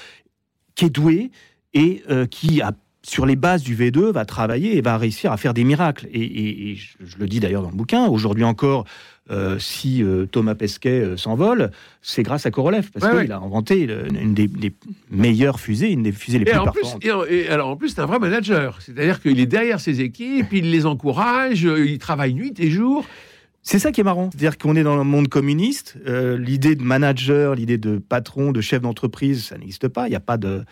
qui 0.75 0.85
est 0.85 0.89
doué 0.89 1.31
et 1.73 2.03
qui 2.29 2.61
a 2.61 2.71
sur 3.07 3.25
les 3.25 3.37
bases 3.37 3.63
du 3.63 3.75
V2, 3.75 4.11
va 4.11 4.25
travailler 4.25 4.77
et 4.77 4.81
va 4.81 4.97
réussir 4.97 5.31
à 5.31 5.37
faire 5.37 5.53
des 5.53 5.63
miracles. 5.63 6.07
Et, 6.13 6.75
je, 6.75 7.17
le 7.17 7.27
dis 7.27 7.39
d'ailleurs 7.39 7.63
dans 7.63 7.69
le 7.69 7.75
bouquin, 7.75 8.05
aujourd'hui 8.07 8.43
encore, 8.43 8.85
euh, 9.31 9.57
si 9.59 10.03
euh, 10.03 10.25
Thomas 10.25 10.55
Pesquet 10.55 11.01
euh, 11.01 11.17
s'envole, 11.17 11.71
c'est 12.01 12.23
grâce 12.23 12.45
à 12.45 12.51
Korolev, 12.51 12.89
parce 12.91 13.17
qu'il 13.17 13.31
a 13.31 13.37
inventé 13.37 13.83
une 13.83 14.33
des, 14.33 14.49
meilleures 15.09 15.59
fusées, 15.59 15.89
une 15.91 16.03
des 16.03 16.11
fusées 16.11 16.39
les 16.39 16.45
plus 16.45 16.53
performantes. 16.53 17.03
et, 17.29 17.47
alors 17.47 17.69
en 17.69 17.77
plus, 17.77 17.89
c'est 17.89 18.01
un 18.01 18.05
vrai 18.05 18.19
manager, 18.19 18.81
c'est-à-dire 18.81 19.21
qu'il 19.21 19.39
est 19.39 19.45
derrière 19.45 19.79
ses 19.79 20.01
équipes, 20.01 20.47
il 20.51 20.69
les 20.69 20.85
encourage, 20.85 21.63
il 21.63 21.97
travaille 21.99 22.33
nuit 22.33 22.53
et 22.59 22.69
jour. 22.69 23.05
C'est 23.61 23.79
ça 23.79 23.91
qui 23.91 23.99
est 23.99 24.05
marrant. 24.05 24.29
C'est-à-dire 24.31 24.57
qu'on 24.57 24.77
est 24.77 24.83
dans 24.83 24.95
le 24.95 25.03
monde 25.03 25.27
communiste. 25.27 25.97
l'idée 26.05 26.75
de 26.75 26.83
manager, 26.83 27.53
l'idée 27.55 27.77
de 27.77 27.97
patron, 27.97 28.53
de 28.53 28.61
chef 28.61 28.81
d'entreprise, 28.81 29.45
ça 29.45 29.57
n'existe 29.57 29.89
pas. 29.89 30.07
Il 30.07 30.11
n'y 30.11 30.15
a 30.15 30.21
pas 30.21 30.37
de, 30.37 30.63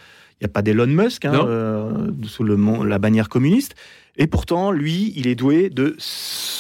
n'y 0.41 0.45
a 0.45 0.49
pas 0.49 0.61
d'Elon 0.61 0.87
Musk 0.87 1.25
hein, 1.25 1.33
euh, 1.47 2.07
sous 2.23 2.43
le, 2.43 2.57
la 2.85 2.99
bannière 2.99 3.29
communiste. 3.29 3.75
Et 4.17 4.27
pourtant, 4.27 4.71
lui, 4.71 5.13
il 5.15 5.27
est 5.27 5.35
doué 5.35 5.69
de. 5.69 5.97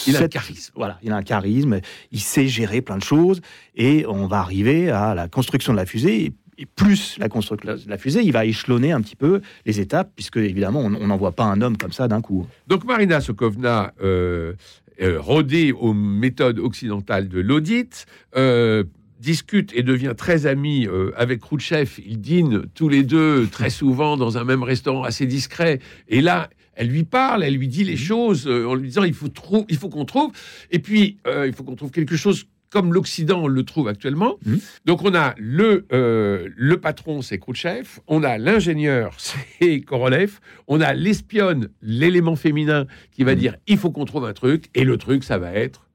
Il 0.07 0.17
a 0.17 0.23
un 0.23 0.27
charisme. 0.27 0.73
Voilà, 0.75 0.99
il 1.03 1.11
a 1.11 1.15
un 1.15 1.23
charisme. 1.23 1.79
Il 2.11 2.19
sait 2.19 2.47
gérer 2.47 2.81
plein 2.81 2.97
de 2.97 3.03
choses. 3.03 3.41
Et 3.75 4.05
on 4.07 4.27
va 4.27 4.39
arriver 4.39 4.89
à 4.89 5.15
la 5.15 5.27
construction 5.27 5.71
de 5.71 5.77
la 5.77 5.85
fusée. 5.85 6.33
plus 6.75 7.17
la 7.17 7.29
construction 7.29 7.75
de 7.75 7.89
la 7.89 7.97
fusée, 7.97 8.21
il 8.23 8.31
va 8.33 8.45
échelonner 8.45 8.91
un 8.91 9.01
petit 9.01 9.15
peu 9.15 9.41
les 9.65 9.79
étapes, 9.79 10.11
puisque 10.15 10.37
évidemment, 10.37 10.81
on 10.81 11.07
n'envoie 11.07 11.31
pas 11.31 11.45
un 11.45 11.61
homme 11.61 11.77
comme 11.77 11.93
ça 11.93 12.07
d'un 12.07 12.21
coup. 12.21 12.45
Donc 12.67 12.83
Marina 12.83 13.21
Sokovna, 13.21 13.93
euh, 14.01 14.53
euh, 15.01 15.19
rodée 15.19 15.73
aux 15.73 15.93
méthodes 15.93 16.57
occidentales 16.59 17.27
de 17.27 17.41
l'audit, 17.41 18.05
euh, 18.37 18.85
discute 19.25 19.71
et 19.73 19.83
devient 19.83 20.13
très 20.15 20.45
ami 20.45 20.87
euh, 20.87 21.11
avec 21.17 21.41
Khrouchtchev. 21.41 21.89
Ils 22.05 22.21
dînent 22.21 22.63
tous 22.75 22.87
les 22.89 23.03
deux 23.03 23.47
très 23.47 23.69
souvent 23.81 24.15
dans 24.17 24.37
un 24.37 24.43
même 24.45 24.63
restaurant 24.63 25.03
assez 25.03 25.25
discret. 25.25 25.79
Et 26.07 26.21
là, 26.21 26.49
elle 26.75 26.87
lui 26.89 27.03
parle, 27.03 27.43
elle 27.43 27.55
lui 27.55 27.67
dit 27.67 27.83
les 27.83 27.97
choses 27.97 28.47
euh, 28.47 28.65
en 28.67 28.75
lui 28.75 28.87
disant 28.89 29.03
il 29.03 29.13
faut, 29.13 29.27
trou- 29.29 29.65
il 29.69 29.77
faut 29.77 29.89
qu'on 29.89 30.05
trouve. 30.05 30.31
Et 30.71 30.79
puis, 30.79 31.17
euh, 31.27 31.47
il 31.47 31.53
faut 31.53 31.63
qu'on 31.63 31.75
trouve 31.75 31.91
quelque 31.91 32.15
chose 32.15 32.45
comme 32.69 32.93
l'Occident 32.93 33.47
le 33.47 33.63
trouve 33.63 33.87
actuellement. 33.87 34.35
Mhm. 34.45 34.59
Donc, 34.85 35.03
on 35.03 35.15
a 35.15 35.33
le, 35.37 35.85
euh, 35.93 36.49
le 36.57 36.77
patron, 36.81 37.21
c'est 37.21 37.37
Khrouchtchev. 37.39 37.87
On 38.07 38.21
a 38.23 38.37
l'ingénieur, 38.37 39.15
c'est 39.59 39.79
Korolev. 39.81 40.39
On 40.67 40.81
a 40.81 40.93
l'espionne, 40.93 41.69
l'élément 41.81 42.35
féminin, 42.35 42.85
qui 43.11 43.23
va 43.23 43.33
Mhm. 43.33 43.39
dire 43.39 43.55
il 43.67 43.77
faut 43.77 43.91
qu'on 43.91 44.05
trouve 44.05 44.25
un 44.25 44.33
truc. 44.33 44.65
Et 44.75 44.83
le 44.83 44.97
truc, 44.97 45.23
ça 45.23 45.37
va 45.37 45.53
être 45.53 45.87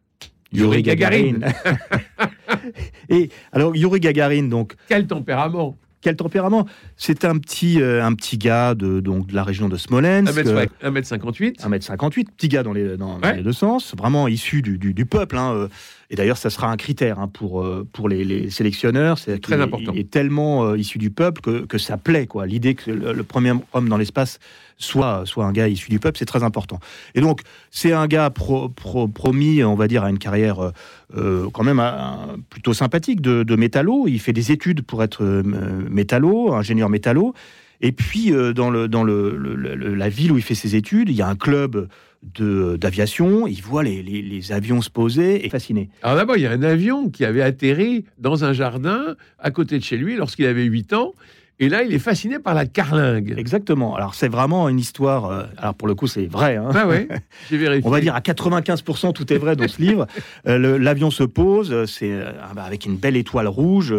Yuri 0.53 0.83
Gagarin. 0.83 1.41
Et 3.09 3.31
alors, 3.53 3.75
Yuri 3.77 4.01
Gagarin, 4.01 4.45
donc, 4.49 4.75
Quel 4.89 5.07
tempérament 5.07 5.77
quel 6.03 6.17
tempérament 6.17 6.65
C'est 6.97 7.27
un 7.27 7.37
petit, 7.37 7.83
euh, 7.83 8.03
un 8.03 8.15
petit 8.15 8.39
gars 8.39 8.75
de, 8.75 9.01
donc, 9.01 9.27
de 9.27 9.35
la 9.35 9.45
région 9.45 9.69
de 9.69 9.77
Smolensk. 9.77 10.33
euh, 10.83 10.91
1m58. 10.91 11.61
1m58, 11.61 12.25
petit 12.39 12.49
gars 12.49 12.63
dans 12.63 12.73
les, 12.73 12.97
dans, 12.97 13.19
les 13.37 13.43
deux 13.43 13.53
sens, 13.53 13.95
vraiment 13.95 14.27
issu 14.27 14.63
du, 14.63 14.79
du- 14.79 14.95
du 14.95 15.05
peuple. 15.05 15.37
hein, 15.37 15.53
euh, 15.55 15.69
Et 16.09 16.17
d'ailleurs, 16.17 16.39
ça 16.39 16.49
sera 16.49 16.71
un 16.73 16.79
critère 16.79 17.19
hein, 17.19 17.29
pour, 17.29 17.61
euh, 17.63 17.87
pour 17.93 18.09
les, 18.09 18.25
les 18.25 18.49
sélectionneurs. 18.49 19.19
C'est 19.19 19.41
Très 19.43 19.61
important. 19.61 19.93
Il 19.95 20.01
est 20.01 20.09
tellement 20.11 20.65
euh, 20.65 20.79
issu 20.79 20.97
du 20.97 21.11
peuple 21.11 21.43
que, 21.43 21.67
que 21.67 21.77
ça 21.77 21.99
plaît. 21.99 22.27
quoi. 22.27 22.47
L'idée 22.47 22.75
que 22.75 22.91
le, 22.91 23.13
le 23.13 23.23
premier 23.23 23.53
homme 23.75 23.91
dans 23.91 23.99
l'espace 23.99 24.39
soit, 24.81 25.23
soit 25.27 25.45
un 25.45 25.53
gars 25.53 25.69
issu 25.69 25.91
du 25.91 25.99
peuple, 25.99 26.19
c'est 26.19 26.25
très 26.25 26.43
important. 26.43 26.81
Et 27.15 27.21
donc, 27.21 27.43
c'est 27.71 27.93
un 27.93 28.07
gars 28.07 28.31
pro- 28.31 28.69
pro- 28.69 29.09
promis, 29.09 29.63
on 29.63 29.75
va 29.75 29.87
dire, 29.87 30.03
à 30.03 30.11
une 30.11 30.19
carrière 30.19 30.61
euh, 30.61 30.71
euh, 31.17 31.51
quand 31.53 31.63
même 31.63 31.81
euh, 31.81 32.37
plutôt 32.49 32.73
sympathique 32.73 33.21
de, 33.21 33.57
métallo. 33.57 34.07
Il 34.09 34.19
fait 34.21 34.33
des 34.33 34.53
études 34.53 34.83
pour 34.83 35.03
être 35.03 35.23
métallo, 35.25 36.55
ingénieur 36.55 36.89
métallo. 36.89 37.35
Et 37.83 37.93
puis, 37.93 38.33
dans, 38.55 38.71
la 38.71 40.09
ville 40.09 40.33
où 40.33 40.37
il 40.37 40.43
fait 40.43 40.55
ses 40.55 40.77
études, 40.77 41.09
il 41.11 41.15
y 41.15 41.23
a 41.23 41.29
un 41.29 41.37
club 41.37 41.89
d'aviation. 42.39 43.47
Il 43.47 43.61
voit 43.63 43.83
les, 43.83 44.53
avions 44.53 44.81
se 44.81 44.91
poser 44.91 45.45
et 45.45 45.49
fasciné. 45.51 45.91
Alors 46.03 46.17
d'abord, 46.17 46.37
il 46.37 46.43
y 46.43 46.47
a 46.47 46.53
un 46.53 46.63
avion 46.63 47.11
qui 47.11 47.25
avait 47.25 47.43
atterri 47.43 48.05
dans 48.19 48.45
un 48.45 48.53
jardin 48.53 49.17
à 49.39 49.51
côté 49.51 49.79
de 49.79 49.85
chez 49.85 49.97
lui 49.97 50.17
lorsqu'il 50.17 50.47
avait 50.47 50.65
8 50.65 50.93
ans. 50.93 51.15
Et 51.63 51.69
là, 51.69 51.83
il 51.83 51.93
est 51.95 51.99
fasciné 51.99 52.39
par 52.39 52.55
la 52.55 52.65
carlingue. 52.67 53.35
Exactement. 53.37 53.95
Alors, 53.95 54.15
c'est 54.15 54.29
vraiment 54.29 54.69
une 54.71 54.79
histoire. 54.79 55.27
euh, 55.27 55.43
alors, 55.59 55.75
pour 55.75 55.87
le 55.89 55.95
coup, 55.95 56.07
c'est 56.07 56.27
vrai. 56.27 56.57
hein. 56.57 56.71
Ah 56.75 56.87
ouais, 56.89 57.07
j'ai 57.51 57.59
vérifié. 57.59 57.87
On 57.87 57.91
va 57.91 58.01
dire 58.01 58.15
à 58.15 58.21
95%, 58.21 59.13
tout 59.13 59.31
est 59.33 59.37
vrai 59.39 59.57
dans 59.57 59.69
ce 59.69 59.81
livre. 59.81 60.07
Euh, 60.49 60.79
L'avion 60.79 61.11
se 61.11 61.23
pose, 61.23 61.71
euh, 61.73 61.85
c'est 61.87 62.11
euh, 62.13 62.33
avec 62.57 62.87
une 62.87 62.97
belle 62.97 63.17
étoile 63.17 63.47
rouge, 63.47 63.95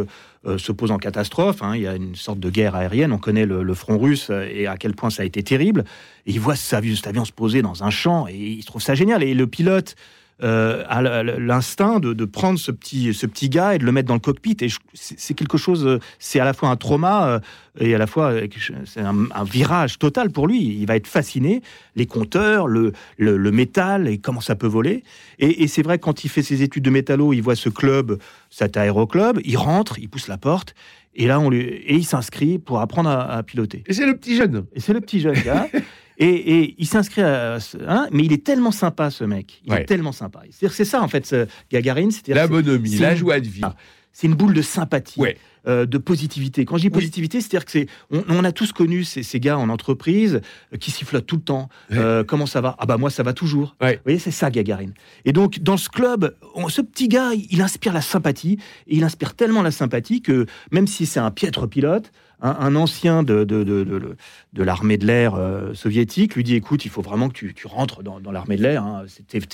euh, 0.48 0.58
se 0.58 0.72
pose 0.72 0.90
en 0.92 0.98
catastrophe. 0.98 1.62
hein. 1.62 1.76
Il 1.76 1.84
y 1.84 1.88
a 1.88 1.96
une 1.96 2.16
sorte 2.16 2.40
de 2.40 2.50
guerre 2.50 2.74
aérienne. 2.76 3.12
On 3.12 3.20
connaît 3.20 3.46
le, 3.46 3.62
le 3.62 3.74
front 3.76 4.00
russe 4.00 4.30
euh, 4.32 4.48
et 4.52 4.66
à 4.66 4.76
quel 4.78 4.94
point 4.96 5.12
ça 5.12 5.22
a 5.22 5.26
été 5.26 5.44
terrible. 5.44 5.84
Et 6.26 6.32
il 6.32 6.40
voit 6.40 6.56
cet 6.56 6.74
avion, 6.74 6.96
cet 6.96 7.06
avion 7.06 7.26
se 7.26 7.32
poser 7.32 7.62
dans 7.62 7.84
un 7.84 7.92
champ 7.92 8.26
et 8.28 8.36
il 8.36 8.66
trouve 8.66 8.82
ça 8.82 8.96
génial. 8.96 9.22
Et 9.22 9.36
le 9.36 9.46
pilote 9.46 9.96
euh, 10.44 10.84
a 10.88 11.24
l'instinct 11.24 12.00
de, 12.00 12.14
de 12.14 12.26
prendre 12.26 12.58
ce 12.58 12.72
petit, 12.72 13.14
ce 13.14 13.26
petit 13.26 13.50
gars 13.50 13.76
et 13.76 13.78
de 13.78 13.86
le 13.86 13.92
mettre 13.92 14.08
dans 14.08 14.16
le 14.16 14.20
cockpit. 14.20 14.58
Et 14.62 14.68
c'est 14.94 15.34
quelque 15.34 15.58
chose, 15.58 15.86
euh, 15.86 16.00
c'est 16.20 16.40
à 16.40 16.46
la 16.46 16.54
fois 16.54 16.70
un 16.70 16.76
trauma 16.76 17.28
euh, 17.28 17.40
et 17.80 17.94
à 17.94 17.98
la 17.98 18.08
fois 18.08 18.32
euh, 18.32 18.48
c'est 18.86 19.02
un, 19.02 19.28
un 19.34 19.44
virage 19.44 20.00
total 20.00 20.32
pour 20.32 20.48
lui. 20.48 20.62
Il 20.80 20.86
va 20.86 20.96
être 20.96 21.08
fasciné. 21.08 21.62
Les 21.96 22.06
compteurs, 22.06 22.68
le, 22.68 22.94
le, 23.18 23.38
le 23.38 23.52
métal 23.52 24.08
et 24.08 24.18
comment 24.18 24.42
ça 24.42 24.56
peut 24.56 24.68
voler. 24.68 25.04
Et, 25.40 25.64
et 25.64 25.68
c'est 25.68 25.84
vrai 25.84 26.00
quand 26.00 26.24
il 26.24 26.30
fait 26.30 26.44
ses 26.44 26.64
études 26.64 26.84
de 26.84 26.90
métallo, 26.90 27.34
il 27.34 27.42
voit 27.42 27.56
ce 27.56 27.70
club, 27.70 28.18
cet 28.50 28.78
aéroclub, 28.78 29.40
il 29.44 29.58
rentre, 29.58 30.00
il 30.00 30.10
pousse 30.10 30.28
la 30.28 30.38
porte. 30.38 30.74
Et 31.14 31.28
là, 31.28 31.40
on 31.42 31.50
lui, 31.50 31.62
et 31.62 31.96
il 31.96 32.06
s'inscrit 32.06 32.58
pour 32.58 32.80
apprendre 32.80 33.10
à, 33.10 33.30
à 33.34 33.44
piloter. 33.44 33.84
Et 33.86 33.94
c'est 33.94 34.06
le 34.06 34.16
petit 34.16 34.38
jeune. 34.38 34.66
Et 34.74 34.80
c'est 34.80 34.94
le 34.94 35.02
petit 35.02 35.20
jeune 35.20 35.40
gars. 35.44 35.68
Et, 36.22 36.28
et 36.60 36.76
il 36.78 36.86
s'inscrit 36.88 37.22
à 37.24 37.60
ce- 37.60 37.78
hein, 37.88 38.08
mais 38.12 38.24
il 38.24 38.32
est 38.32 38.44
tellement 38.46 38.72
sympa 38.72 39.10
ce 39.10 39.24
mec. 39.24 39.62
Il 39.66 39.74
Ouais. 39.74 39.82
est 39.82 39.86
tellement 39.86 40.12
sympa. 40.12 40.42
C'est-à-dire, 40.52 40.74
C'est 40.76 40.86
ça 40.86 41.02
en 41.02 41.08
fait, 41.08 41.26
ce 41.26 41.48
Gagarine. 41.72 42.12
C'est-à-dire 42.12 42.36
La 42.36 42.44
c'est- 42.44 42.50
bonhomie, 42.50 42.90
c'est 42.90 43.02
la 43.02 43.16
joie 43.16 43.40
de 43.40 43.48
vivre. 43.48 43.74
Ah. 43.76 43.82
c'est 44.14 44.28
une 44.28 44.36
boule 44.36 44.54
de 44.54 44.62
sympathie, 44.62 45.22
Ouais. 45.22 45.38
euh, 45.68 45.86
de 45.86 45.98
positivité. 45.98 46.66
Quand 46.66 46.76
je 46.76 46.82
dis 46.82 46.88
Oui. 46.88 46.92
positivité, 46.94 47.40
c'est-à-dire 47.40 47.64
que 47.64 47.72
c'est, 47.72 47.88
on, 48.12 48.24
on 48.28 48.44
a 48.44 48.52
tous 48.52 48.74
connu 48.74 49.06
ces, 49.06 49.24
ces 49.24 49.40
gars 49.40 49.58
en 49.58 49.70
entreprise 49.70 50.42
euh, 50.74 50.78
qui 50.78 50.92
sifflotent 50.92 51.26
tout 51.26 51.38
le 51.38 51.42
temps. 51.44 51.70
Euh, 51.94 52.24
comment 52.26 52.46
ça 52.46 52.60
va? 52.60 52.76
Ah 52.78 52.86
bah 52.86 52.98
moi 52.98 53.10
ça 53.10 53.24
va 53.24 53.32
toujours. 53.34 53.78
Ouais. 53.82 53.96
Vous 53.96 54.02
voyez, 54.04 54.20
c'est 54.20 54.30
ça 54.32 54.52
Gagarine. 54.52 54.94
Et 55.24 55.32
donc 55.32 55.60
dans 55.60 55.78
ce 55.78 55.88
club, 55.88 56.36
on- 56.56 56.68
ce 56.68 56.82
petit 56.82 57.08
gars, 57.08 57.32
il, 57.34 57.48
il 57.52 57.62
inspire 57.62 57.94
la 57.94 58.02
sympathie. 58.02 58.58
Et 58.88 58.98
il 58.98 59.04
inspire 59.06 59.34
tellement 59.34 59.62
la 59.62 59.72
sympathie 59.72 60.22
que 60.22 60.46
même 60.72 60.88
si 60.88 61.06
c'est 61.06 61.22
un 61.22 61.32
piètre 61.32 61.66
pilote, 61.68 62.12
un, 62.42 62.76
ancien 62.76 63.24
de, 63.24 63.44
de, 63.44 63.64
de, 63.64 64.16
de- 64.54 64.64
l'armée 64.64 64.98
de 64.98 65.06
l'air 65.06 65.36
euh, 65.36 65.74
soviétique 65.74 66.36
lui 66.36 66.44
dit 66.44 66.56
écoute, 66.56 66.86
il 66.86 66.90
faut 66.92 67.02
vraiment 67.02 67.30
que 67.30 67.34
tu, 67.34 67.54
tu 67.54 67.68
rentres 67.68 68.04
dans, 68.04 68.20
dans 68.20 68.32
l'armée 68.32 68.58
de 68.58 68.64
l'air. 68.64 68.84
Hein. 68.84 69.06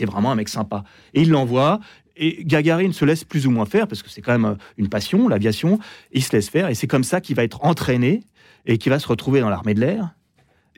Vraiment 0.06 0.32
un 0.32 0.36
mec 0.36 0.50
sympa. 0.50 0.84
Et 1.14 1.22
il 1.22 1.30
l'envoie. 1.30 1.80
Et 2.16 2.44
Gagarine 2.46 2.94
se 2.94 3.06
laisse 3.06 3.24
plus 3.24 3.46
ou 3.46 3.52
moins 3.52 3.66
faire 3.66 3.88
parce 3.88 4.02
que 4.02 4.10
c'est 4.10 4.22
quand 4.22 4.32
même 4.32 4.46
euh, 4.46 4.56
une 4.78 4.90
passion, 4.90 5.28
l'aviation. 5.28 5.80
Il 6.12 6.24
se 6.24 6.36
laisse 6.36 6.50
faire 6.50 6.70
et 6.70 6.76
c'est 6.76 6.88
comme 6.88 7.04
ça 7.04 7.22
qu'il 7.22 7.36
va 7.36 7.44
être 7.44 7.64
entraîné 7.64 8.24
et 8.66 8.78
qu'il 8.78 8.90
va 8.90 9.00
se 9.00 9.08
retrouver 9.08 9.40
dans 9.40 9.50
l'armée 9.50 9.74
de 9.74 9.82
l'air. 9.82 10.10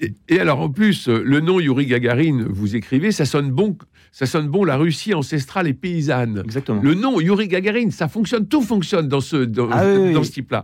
Et, 0.01 0.13
et 0.29 0.39
alors 0.39 0.60
en 0.62 0.70
plus, 0.70 1.08
euh, 1.10 1.22
le 1.25 1.39
nom 1.41 1.60
Yuri 1.60 1.86
Gagarin, 1.86 2.46
vous 2.50 2.75
écrivez, 2.75 3.12
ça 3.12 3.25
sonne 3.25 3.51
bon, 3.51 3.77
ça 4.12 4.25
sonne 4.25 4.48
bon 4.48 4.63
la 4.63 4.77
Russie 4.77 5.13
ancestrale 5.13 5.68
et 5.68 5.74
paysanne. 5.74 6.41
Exactement. 6.46 6.82
Le 6.82 6.94
nom 6.94 7.20
Yuri 7.20 7.48
Gagarin, 7.48 7.89
ça 7.91 8.08
fonctionne, 8.08 8.48
tout 8.48 8.62
fonctionne 8.62 9.08
dans 9.08 9.20
ce, 9.22 9.38
dans, 9.38 9.70
Ah 9.72 9.84
oui, 9.86 9.98
oui, 10.08 10.13
dans 10.13 10.20
oui. 10.22 10.25
ce 10.25 10.32
type-là. 10.32 10.63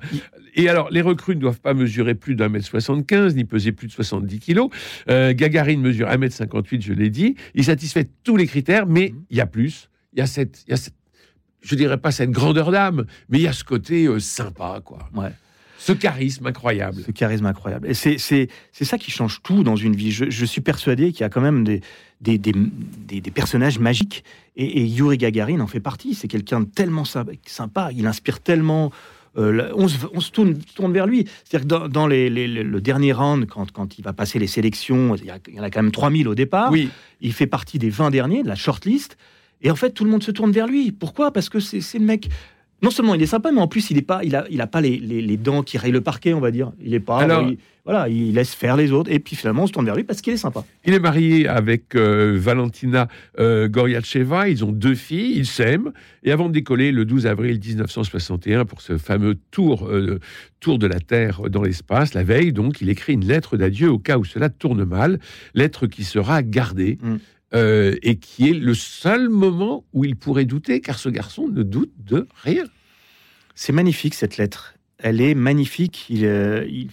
Et 0.55 0.69
alors, 0.69 0.89
les 0.89 1.01
recrues 1.01 1.35
ne 1.35 1.41
doivent 1.41 1.59
pas 1.59 1.73
mesurer 1.73 2.15
plus 2.15 2.35
d'un 2.35 2.47
mètre 2.47 2.65
75, 2.65 3.35
ni 3.35 3.43
peser 3.43 3.73
plus 3.73 3.87
de 3.87 3.91
70 3.91 4.39
kilos. 4.39 4.69
Euh, 5.09 5.33
Gagarine 5.33 5.81
mesure 5.81 6.07
1 6.09 6.15
mètre 6.17 6.35
58, 6.35 6.81
je 6.81 6.93
l'ai 6.93 7.09
dit. 7.09 7.35
Il 7.55 7.65
satisfait 7.65 8.07
tous 8.23 8.37
les 8.37 8.47
critères, 8.47 8.85
mais 8.87 9.11
Mhm. 9.13 9.23
il 9.31 9.37
y 9.37 9.41
a 9.41 9.45
plus. 9.47 9.89
Il 10.13 10.19
y 10.19 10.21
a 10.21 10.27
cette, 10.27 10.63
il 10.67 10.71
y 10.71 10.73
a 10.73 10.77
cette- 10.77 10.93
je 11.61 11.75
dirais 11.75 11.97
pas 11.97 12.11
cette 12.11 12.31
grandeur 12.31 12.71
d'âme, 12.71 13.05
mais 13.27 13.39
il 13.39 13.41
y 13.43 13.47
a 13.47 13.53
ce 13.53 13.65
côté 13.65 14.05
euh, 14.05 14.19
sympa, 14.19 14.79
quoi. 14.85 15.09
Ouais. 15.13 15.29
Ce 15.85 15.91
charisme 15.93 16.47
incroyable. 16.47 17.03
Ce 17.05 17.11
charisme 17.11 17.45
incroyable. 17.45 17.87
Et 17.89 17.93
c'est, 17.93 18.17
c'est, 18.17 18.47
c'est 18.71 18.85
ça 18.85 18.97
qui 18.97 19.11
change 19.11 19.41
tout 19.43 19.63
dans 19.63 19.75
une 19.75 19.95
vie. 19.95 20.11
Je, 20.11 20.29
je 20.29 20.45
suis 20.45 20.61
persuadé 20.61 21.11
qu'il 21.11 21.21
y 21.21 21.23
a 21.23 21.29
quand 21.29 21.41
même 21.41 21.63
des, 21.63 21.81
des, 22.21 22.37
des, 22.37 22.53
des- 23.07 23.21
des 23.21 23.31
personnages 23.31 23.77
magiques. 23.79 24.23
Et, 24.55 24.81
et 24.81 24.85
Yuri 24.85 25.17
Gagarin 25.17 25.59
en 25.59 25.67
fait 25.67 25.79
partie. 25.79 26.15
C'est 26.15 26.27
quelqu'un 26.27 26.61
de 26.61 26.65
tellement 26.65 27.05
sy- 27.05 27.19
sympa. 27.45 27.89
Il 27.95 28.07
inspire 28.07 28.39
tellement. 28.39 28.91
euh, 29.37 29.69
on 29.75 29.87
se, 29.87 29.97
on 30.13 30.21
se 30.21 30.31
tourne, 30.31 30.57
tourne 30.75 30.93
vers 30.93 31.05
lui. 31.07 31.25
C'est-à-dire 31.43 31.67
que 31.67 31.69
dans, 31.69 31.87
dans 31.89 32.07
les, 32.07 32.29
les- 32.29 32.47
le 32.47 32.63
le 32.63 32.81
dernier 32.81 33.13
round, 33.13 33.45
quand, 33.47 33.71
quand 33.71 33.99
il 33.99 34.03
va 34.03 34.13
passer 34.13 34.39
les 34.39 34.47
sélections, 34.47 35.15
il 35.15 35.25
y, 35.25 35.29
a- 35.29 35.37
il 35.47 35.55
y 35.55 35.59
en 35.59 35.63
a 35.63 35.69
quand 35.69 35.81
même 35.83 35.91
3000 35.91 36.27
au 36.27 36.35
départ. 36.35 36.71
Oui, 36.71 36.89
Il 37.21 37.33
fait 37.33 37.47
partie 37.47 37.77
des 37.79 37.89
20 37.89 38.09
derniers 38.11 38.43
de 38.43 38.47
la 38.47 38.55
shortlist. 38.55 39.17
Et 39.61 39.69
en 39.71 39.75
fait, 39.75 39.91
tout 39.91 40.03
le 40.03 40.09
monde 40.11 40.23
se 40.23 40.31
tourne 40.31 40.51
vers 40.51 40.67
lui. 40.67 40.91
Pourquoi? 40.91 41.31
Parce 41.31 41.49
que 41.49 41.59
c'est 41.59 41.81
c'est 41.81 41.99
le 41.99 42.05
mec. 42.05 42.29
Non 42.81 42.91
seulement 42.91 43.15
il 43.15 43.21
est 43.21 43.25
sympa, 43.27 43.51
mais 43.51 43.61
en 43.61 43.67
plus 43.67 43.89
il 43.89 43.97
est 43.97 44.01
pas, 44.01 44.21
il 44.23 44.35
a, 44.35 44.45
il 44.49 44.59
a 44.61 44.67
pas 44.67 44.81
les, 44.81 44.97
les- 44.97 45.21
les 45.21 45.37
dents 45.37 45.63
qui 45.63 45.77
rayent 45.77 45.91
le 45.93 46.01
parquet, 46.01 46.33
on 46.33 46.39
va 46.41 46.51
dire. 46.51 46.71
Il 46.83 46.93
est 46.93 46.99
pas. 46.99 47.19
Alors- 47.19 47.47
il- 47.49 47.57
voilà, 47.85 48.09
il 48.09 48.33
laisse 48.33 48.55
faire 48.55 48.75
les 48.77 48.91
autres. 48.91 49.11
Et 49.11 49.19
puis 49.19 49.35
finalement, 49.35 49.61
on 49.63 49.67
se 49.67 49.71
tourne 49.71 49.85
vers 49.85 49.95
lui 49.95 50.03
parce 50.03 50.19
qu'il 50.21 50.33
est 50.33 50.37
sympa. 50.37 50.65
Il 50.85 50.95
est 50.95 50.99
marié 50.99 51.47
avec 51.47 51.93
euh, 51.95 52.35
Valentina 52.35 53.07
euh, 53.39 53.67
Goryacheva. 53.67 54.49
Ils 54.49 54.65
ont 54.65 54.71
deux 54.71 54.95
filles. 54.95 55.33
Ils 55.37 55.45
s'aiment. 55.45 55.91
Et 56.23 56.31
avant 56.31 56.47
de 56.47 56.53
décoller 56.53 56.91
le 56.91 57.05
12 57.05 57.27
avril 57.27 57.59
1961 57.63 58.65
pour 58.65 58.81
ce 58.81 58.97
fameux 58.97 59.35
tour, 59.51 59.87
euh, 59.87 60.19
tour 60.59 60.79
de 60.79 60.87
la 60.87 60.99
Terre 60.99 61.41
dans 61.49 61.61
l'espace, 61.61 62.15
la 62.15 62.23
veille, 62.23 62.51
donc, 62.53 62.81
il 62.81 62.89
écrit 62.89 63.13
une 63.13 63.25
lettre 63.25 63.55
d'adieu 63.55 63.91
au 63.91 63.99
cas 63.99 64.17
où 64.17 64.25
cela 64.25 64.49
tourne 64.49 64.83
mal. 64.83 65.19
Lettre 65.53 65.85
qui 65.85 66.03
sera 66.03 66.41
gardée. 66.41 66.97
Mm. 67.03 67.15
Euh, 67.53 67.95
et 68.01 68.17
qui 68.17 68.49
est 68.49 68.53
le 68.53 68.73
seul 68.73 69.29
moment 69.29 69.83
où 69.93 70.03
il 70.05 70.15
pourrait 70.15 70.45
douter, 70.45 70.81
car 70.81 70.97
ce 70.99 71.09
garçon 71.09 71.47
ne 71.47 71.63
doute 71.63 71.91
de 72.03 72.27
rien. 72.43 72.65
C'est 73.53 73.73
magnifique 73.73 74.13
cette 74.15 74.37
lettre. 74.37 74.73
Elle 74.97 75.21
est 75.21 75.35
magnifique. 75.35 76.05
Il, 76.09 76.25
euh, 76.25 76.65
il, 76.67 76.89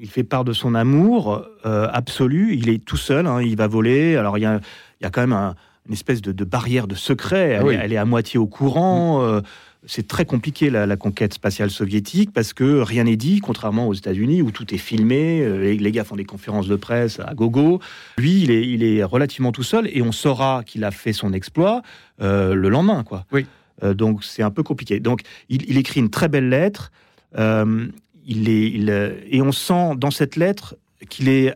il 0.00 0.08
fait 0.08 0.24
part 0.24 0.44
de 0.44 0.52
son 0.52 0.74
amour 0.74 1.44
euh, 1.66 1.88
absolu. 1.92 2.54
Il 2.56 2.68
est 2.68 2.82
tout 2.84 2.96
seul. 2.96 3.26
hein, 3.26 3.42
il 3.42 3.56
va 3.56 3.66
voler. 3.66 4.16
Alors 4.16 4.38
il 4.38 4.42
y 4.42 4.46
a, 4.46 4.60
il 5.00 5.04
y 5.04 5.06
a 5.06 5.10
quand 5.10 5.20
même 5.22 5.32
un- 5.32 5.54
une 5.86 5.94
espèce 5.94 6.22
de, 6.22 6.32
de 6.32 6.44
barrière 6.44 6.86
de 6.86 6.94
secret. 6.94 7.50
Elle, 7.50 7.60
Ah 7.60 7.64
oui. 7.64 7.76
elle 7.80 7.92
est 7.92 7.96
à 7.96 8.04
moitié 8.04 8.38
au 8.38 8.46
courant. 8.46 9.22
euh, 9.24 9.40
c'est 9.86 10.06
très 10.06 10.26
compliqué 10.26 10.68
la, 10.68 10.84
la 10.86 10.96
conquête 10.96 11.32
spatiale 11.32 11.70
soviétique 11.70 12.32
parce 12.32 12.52
que 12.52 12.80
rien 12.80 13.04
n'est 13.04 13.16
dit, 13.16 13.40
contrairement 13.40 13.88
aux 13.88 13.94
États-Unis 13.94 14.42
où 14.42 14.50
tout 14.50 14.74
est 14.74 14.78
filmé. 14.78 15.40
euh, 15.40 15.62
Les, 15.62 15.76
les 15.76 15.92
gars 15.92 16.04
font 16.04 16.16
des 16.16 16.26
conférences 16.26 16.68
de 16.68 16.76
presse 16.76 17.18
à 17.20 17.34
gogo. 17.34 17.80
Lui, 18.18 18.42
il 18.42 18.50
est, 18.50 18.68
il 18.68 18.82
est 18.82 19.02
relativement 19.02 19.52
tout 19.52 19.62
seul 19.62 19.88
et 19.92 20.02
on 20.02 20.12
saura 20.12 20.62
qu'il 20.64 20.84
a 20.84 20.90
fait 20.90 21.14
son 21.14 21.32
exploit 21.32 21.82
euh, 22.20 22.54
le 22.54 22.68
lendemain, 22.68 23.04
quoi. 23.04 23.24
Oui. 23.32 23.46
Euh, 23.82 23.94
donc 23.94 24.22
c'est 24.22 24.42
un 24.42 24.50
peu 24.50 24.62
compliqué. 24.62 25.00
Donc 25.00 25.22
il, 25.48 25.68
il 25.70 25.78
écrit 25.78 26.00
une 26.00 26.10
très 26.10 26.28
belle 26.28 26.50
lettre. 26.50 26.92
Euh, 27.38 27.86
il 28.26 28.48
est, 28.48 28.70
il, 28.70 28.90
et 29.30 29.40
on 29.40 29.52
sent 29.52 29.96
dans 29.96 30.10
cette 30.10 30.36
lettre 30.36 30.76
qu'il 31.08 31.28
est 31.28 31.54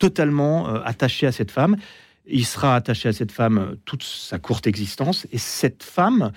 totalement 0.00 0.66
attaché 0.82 1.28
à 1.28 1.32
cette 1.32 1.52
femme. 1.52 1.76
Il 2.26 2.44
sera 2.44 2.74
attaché 2.74 3.08
à 3.08 3.12
cette 3.12 3.30
femme 3.30 3.76
toute 3.84 4.02
sa 4.02 4.38
courte 4.38 4.66
existence, 4.66 5.26
et 5.30 5.38
cette 5.38 5.82
femme 5.82 6.32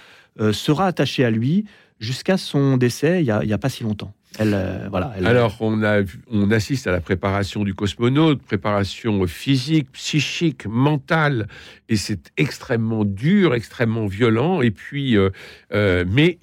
sera 0.51 0.87
attachée 0.87 1.25
à 1.25 1.29
lui 1.29 1.65
jusqu'à 1.99 2.37
son 2.37 2.77
décès 2.77 3.23
il 3.23 3.25
n'y 3.25 3.53
a, 3.53 3.57
pas 3.57 3.69
si 3.69 3.83
longtemps. 3.83 4.13
Voilà, 4.37 5.13
Alors, 5.23 5.57
on, 5.61 6.51
assiste 6.51 6.87
à 6.87 6.91
la 6.91 6.99
préparation 6.99 7.63
du 7.63 7.73
cosmonaute, 7.73 8.41
préparation 8.41 9.25
physique, 9.27 9.91
psychique, 9.93 10.65
mentale, 10.65 11.47
et 11.87 11.95
c'est 11.95 12.31
extrêmement 12.37 13.05
dur, 13.05 13.53
extrêmement 13.55 14.07
violent. 14.07 14.61
Et 14.61 14.71
puis, 14.71 15.17
euh, 15.17 15.29
euh, 15.73 16.03
mais 16.07 16.37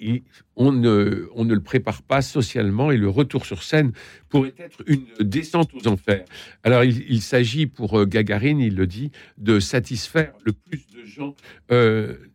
on 0.55 0.71
ne, 0.71 1.27
le 1.35 1.59
prépare 1.59 2.01
pas 2.01 2.21
socialement, 2.21 2.91
et 2.91 2.97
le 2.97 3.09
retour 3.09 3.45
sur 3.45 3.63
scène 3.63 3.91
pourrait 4.29 4.53
être 4.57 4.81
une 4.87 5.05
descente 5.19 5.69
aux 5.73 5.87
enfers. 5.87 6.25
Alors, 6.63 6.83
il, 6.83 7.21
s'agit 7.21 7.67
pour 7.67 7.99
euh, 7.99 8.05
Gagarine, 8.05 8.59
il 8.59 8.75
le 8.75 8.87
dit, 8.87 9.11
de 9.37 9.59
satisfaire 9.59 10.33
le 10.43 10.53
plus 10.53 10.87
de 10.87 11.05
gens. 11.05 11.35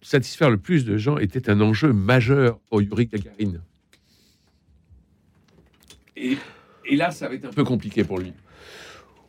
satisfaire 0.03 0.51
le 0.51 0.59
plus 0.59 0.85
de 0.85 0.97
gens 0.97 1.19
était 1.19 1.51
un 1.51 1.61
enjeu 1.61 1.93
majeur 1.93 2.61
pour 2.69 2.81
Yuri 2.81 3.07
Gagarine. 3.07 3.61
Et, 6.21 6.97
là, 6.97 7.11
ça 7.11 7.29
va 7.29 7.35
être 7.35 7.45
un 7.45 7.53
peu 7.53 7.65
compliqué 7.65 8.05
pour 8.05 8.19
lui. 8.19 8.33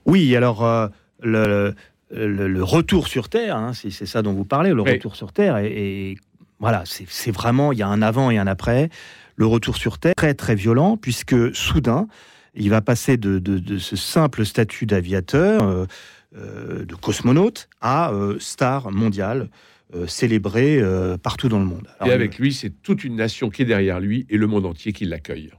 Oui, 0.06 0.36
alors 0.36 0.64
euh, 0.64 0.88
le, 1.22 1.76
le, 2.12 2.64
retour 2.64 3.08
sur 3.08 3.30
Terre, 3.30 3.58
hein, 3.58 3.74
c'est 3.74 4.06
ça 4.06 4.22
dont 4.22 4.34
vous 4.34 4.46
parlez, 4.46 4.72
le 4.72 4.82
retour 4.82 5.16
sur 5.16 5.34
Terre, 5.34 5.58
et, 5.58 6.18
voilà, 6.60 6.84
c'est 6.86 7.32
vraiment, 7.32 7.72
il 7.72 7.80
y 7.80 7.84
a 7.84 7.88
un 7.88 8.02
avant 8.02 8.32
et 8.32 8.38
un 8.38 8.48
après. 8.48 8.90
Le 9.36 9.46
retour 9.46 9.78
sur 9.78 9.98
Terre, 9.98 10.16
très 10.16 10.34
très 10.34 10.56
violent, 10.56 10.98
puisque 10.98 11.56
soudain, 11.56 12.08
il 12.54 12.70
va 12.70 12.82
passer 12.82 13.16
de, 13.16 13.40
de, 13.40 13.78
ce 13.78 13.96
simple 13.96 14.46
statut 14.46 14.86
d'aviateur, 14.86 15.64
euh, 15.64 15.86
euh, 16.36 16.86
de 16.86 16.96
cosmonaute, 16.96 17.70
à 17.82 18.12
star 18.40 18.92
mondiale. 18.92 19.50
célébré 20.08 20.82
partout 21.24 21.50
dans 21.50 21.60
le 21.60 21.66
monde. 21.66 21.88
et 22.06 22.12
avec 22.12 22.38
lui, 22.38 22.54
c'est 22.54 22.70
toute 22.70 23.04
une 23.04 23.16
nation 23.16 23.50
qui 23.50 23.64
est 23.64 23.66
derrière 23.66 24.00
lui 24.00 24.28
et 24.30 24.38
le 24.38 24.46
monde 24.46 24.66
entier 24.66 24.92
qui 24.92 25.06
l'accueille. 25.06 25.52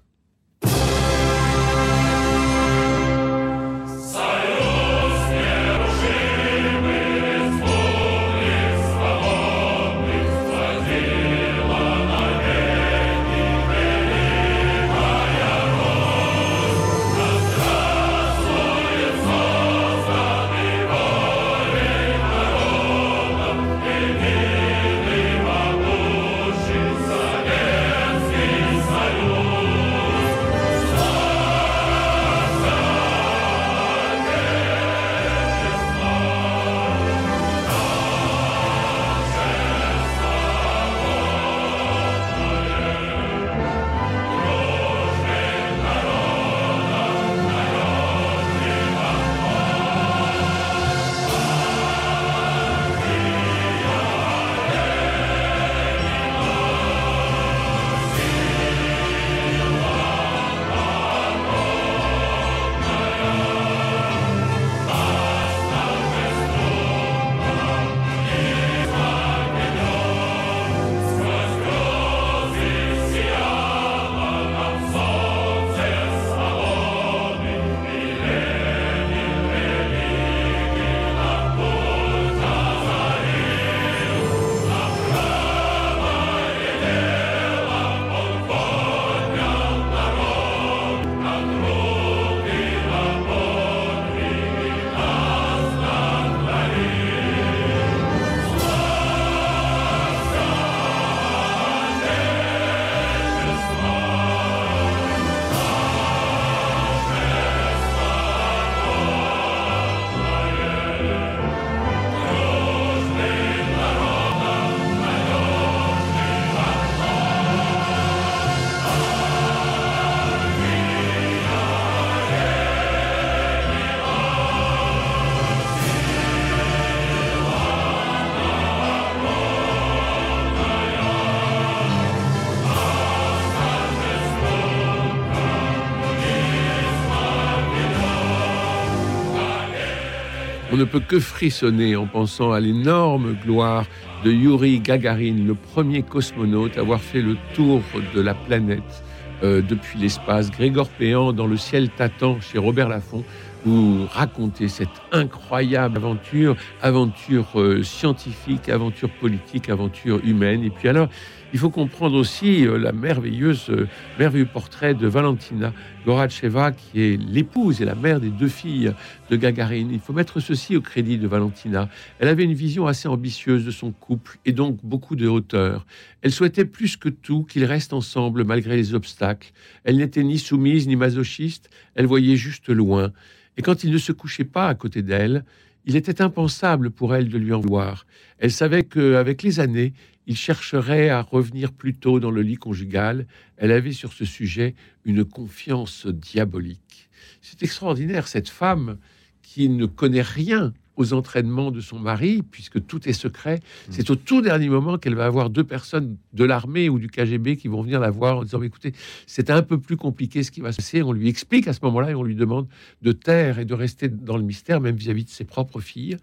Ne 140.80 140.84
peut 140.86 141.00
que 141.00 141.20
frissonner 141.20 141.94
en 141.94 142.06
pensant 142.06 142.52
à 142.52 142.60
l'énorme 142.60 143.36
gloire 143.44 143.84
de 144.24 144.32
Yuri 144.32 144.80
Gagarin, 144.80 145.44
le 145.46 145.54
premier 145.54 146.02
cosmonaute 146.02 146.78
à 146.78 146.80
avoir 146.80 147.02
fait 147.02 147.20
le 147.20 147.36
tour 147.54 147.82
de 148.14 148.20
la 148.22 148.32
planète 148.32 149.04
euh, 149.42 149.60
depuis 149.60 149.98
l'espace. 149.98 150.50
Grégor 150.50 150.88
Péan, 150.88 151.34
dans 151.34 151.46
Le 151.46 151.58
ciel 151.58 151.90
t'attend, 151.90 152.40
chez 152.40 152.56
Robert 152.56 152.88
Laffont, 152.88 153.24
vous 153.66 154.06
racontez 154.10 154.68
cette 154.68 154.88
incroyable 155.12 155.98
aventure, 155.98 156.56
aventure 156.80 157.60
euh, 157.60 157.82
scientifique, 157.82 158.70
aventure 158.70 159.10
politique, 159.10 159.68
aventure 159.68 160.18
humaine. 160.24 160.64
Et 160.64 160.70
puis 160.70 160.88
alors, 160.88 161.08
il 161.52 161.58
faut 161.58 161.70
comprendre 161.70 162.16
aussi 162.16 162.66
euh, 162.66 162.78
la 162.78 162.92
merveilleuse, 162.92 163.70
euh, 163.70 163.88
merveilleux 164.18 164.46
portrait 164.46 164.94
de 164.94 165.06
Valentina 165.06 165.72
Goracheva, 166.06 166.72
qui 166.72 167.00
est 167.00 167.16
l'épouse 167.16 167.82
et 167.82 167.84
la 167.84 167.94
mère 167.94 168.20
des 168.20 168.30
deux 168.30 168.48
filles 168.48 168.92
de 169.30 169.36
Gagarine. 169.36 169.90
Il 169.92 170.00
faut 170.00 170.12
mettre 170.12 170.40
ceci 170.40 170.76
au 170.76 170.80
crédit 170.80 171.18
de 171.18 171.26
Valentina. 171.26 171.88
Elle 172.18 172.28
avait 172.28 172.44
une 172.44 172.54
vision 172.54 172.86
assez 172.86 173.08
ambitieuse 173.08 173.64
de 173.64 173.70
son 173.70 173.90
couple 173.90 174.38
et 174.44 174.52
donc 174.52 174.78
beaucoup 174.84 175.16
de 175.16 175.26
hauteur. 175.26 175.86
Elle 176.22 176.32
souhaitait 176.32 176.64
plus 176.64 176.96
que 176.96 177.08
tout 177.08 177.44
qu'ils 177.44 177.64
restent 177.64 177.92
ensemble 177.92 178.44
malgré 178.44 178.76
les 178.76 178.94
obstacles. 178.94 179.52
Elle 179.84 179.96
n'était 179.96 180.22
ni 180.22 180.38
soumise 180.38 180.86
ni 180.86 180.96
masochiste, 180.96 181.70
elle 181.94 182.06
voyait 182.06 182.36
juste 182.36 182.68
loin. 182.68 183.12
Et 183.56 183.62
quand 183.62 183.84
il 183.84 183.90
ne 183.90 183.98
se 183.98 184.12
couchait 184.12 184.44
pas 184.44 184.68
à 184.68 184.74
côté 184.74 185.02
d'elle, 185.02 185.44
il 185.86 185.96
était 185.96 186.22
impensable 186.22 186.90
pour 186.90 187.14
elle 187.14 187.28
de 187.28 187.38
lui 187.38 187.52
en 187.52 187.60
vouloir. 187.60 188.06
Elle 188.38 188.52
savait 188.52 188.84
qu'avec 188.84 189.42
les 189.42 189.60
années, 189.60 189.92
il 190.26 190.36
chercherait 190.36 191.08
à 191.08 191.22
revenir 191.22 191.72
plus 191.72 191.94
tôt 191.94 192.20
dans 192.20 192.30
le 192.30 192.42
lit 192.42 192.56
conjugal. 192.56 193.26
Elle 193.56 193.72
avait 193.72 193.92
sur 193.92 194.12
ce 194.12 194.24
sujet 194.24 194.74
une 195.04 195.24
confiance 195.24 196.06
diabolique. 196.06 197.08
C'est 197.42 197.62
extraordinaire, 197.62 198.28
cette 198.28 198.48
femme 198.48 198.98
qui 199.42 199.68
ne 199.68 199.86
connaît 199.86 200.22
rien 200.22 200.72
aux 201.00 201.14
entraînements 201.14 201.70
de 201.70 201.80
son 201.80 201.98
mari, 201.98 202.42
puisque 202.42 202.84
tout 202.86 203.08
est 203.08 203.14
secret. 203.14 203.56
Mmh. 203.56 203.92
C'est 203.92 204.10
au 204.10 204.16
tout 204.16 204.42
dernier 204.42 204.68
moment 204.68 204.98
qu'elle 204.98 205.14
va 205.14 205.24
avoir 205.24 205.48
deux 205.48 205.64
personnes 205.64 206.16
de 206.34 206.44
l'armée 206.44 206.88
ou 206.90 206.98
du 206.98 207.08
KGB 207.08 207.56
qui 207.56 207.68
vont 207.68 207.80
venir 207.82 208.00
la 208.00 208.10
voir 208.10 208.38
en 208.38 208.44
disant 208.44 208.62
écoutez, 208.62 208.92
c'est 209.26 209.48
un 209.50 209.62
peu 209.62 209.78
plus 209.78 209.96
compliqué 209.96 210.42
ce 210.42 210.50
qui 210.50 210.60
va 210.60 210.72
se 210.72 210.76
passer. 210.76 211.02
On 211.02 211.12
lui 211.12 211.28
explique 211.28 211.68
à 211.68 211.72
ce 211.72 211.80
moment-là 211.82 212.10
et 212.10 212.14
on 212.14 212.22
lui 212.22 212.34
demande 212.34 212.68
de 213.00 213.12
taire 213.12 213.58
et 213.58 213.64
de 213.64 213.74
rester 213.74 214.08
dans 214.08 214.36
le 214.36 214.42
mystère, 214.42 214.80
même 214.80 214.96
vis-à-vis 214.96 215.24
de 215.24 215.30
ses 215.30 215.44
propres 215.44 215.80
filles. 215.80 216.18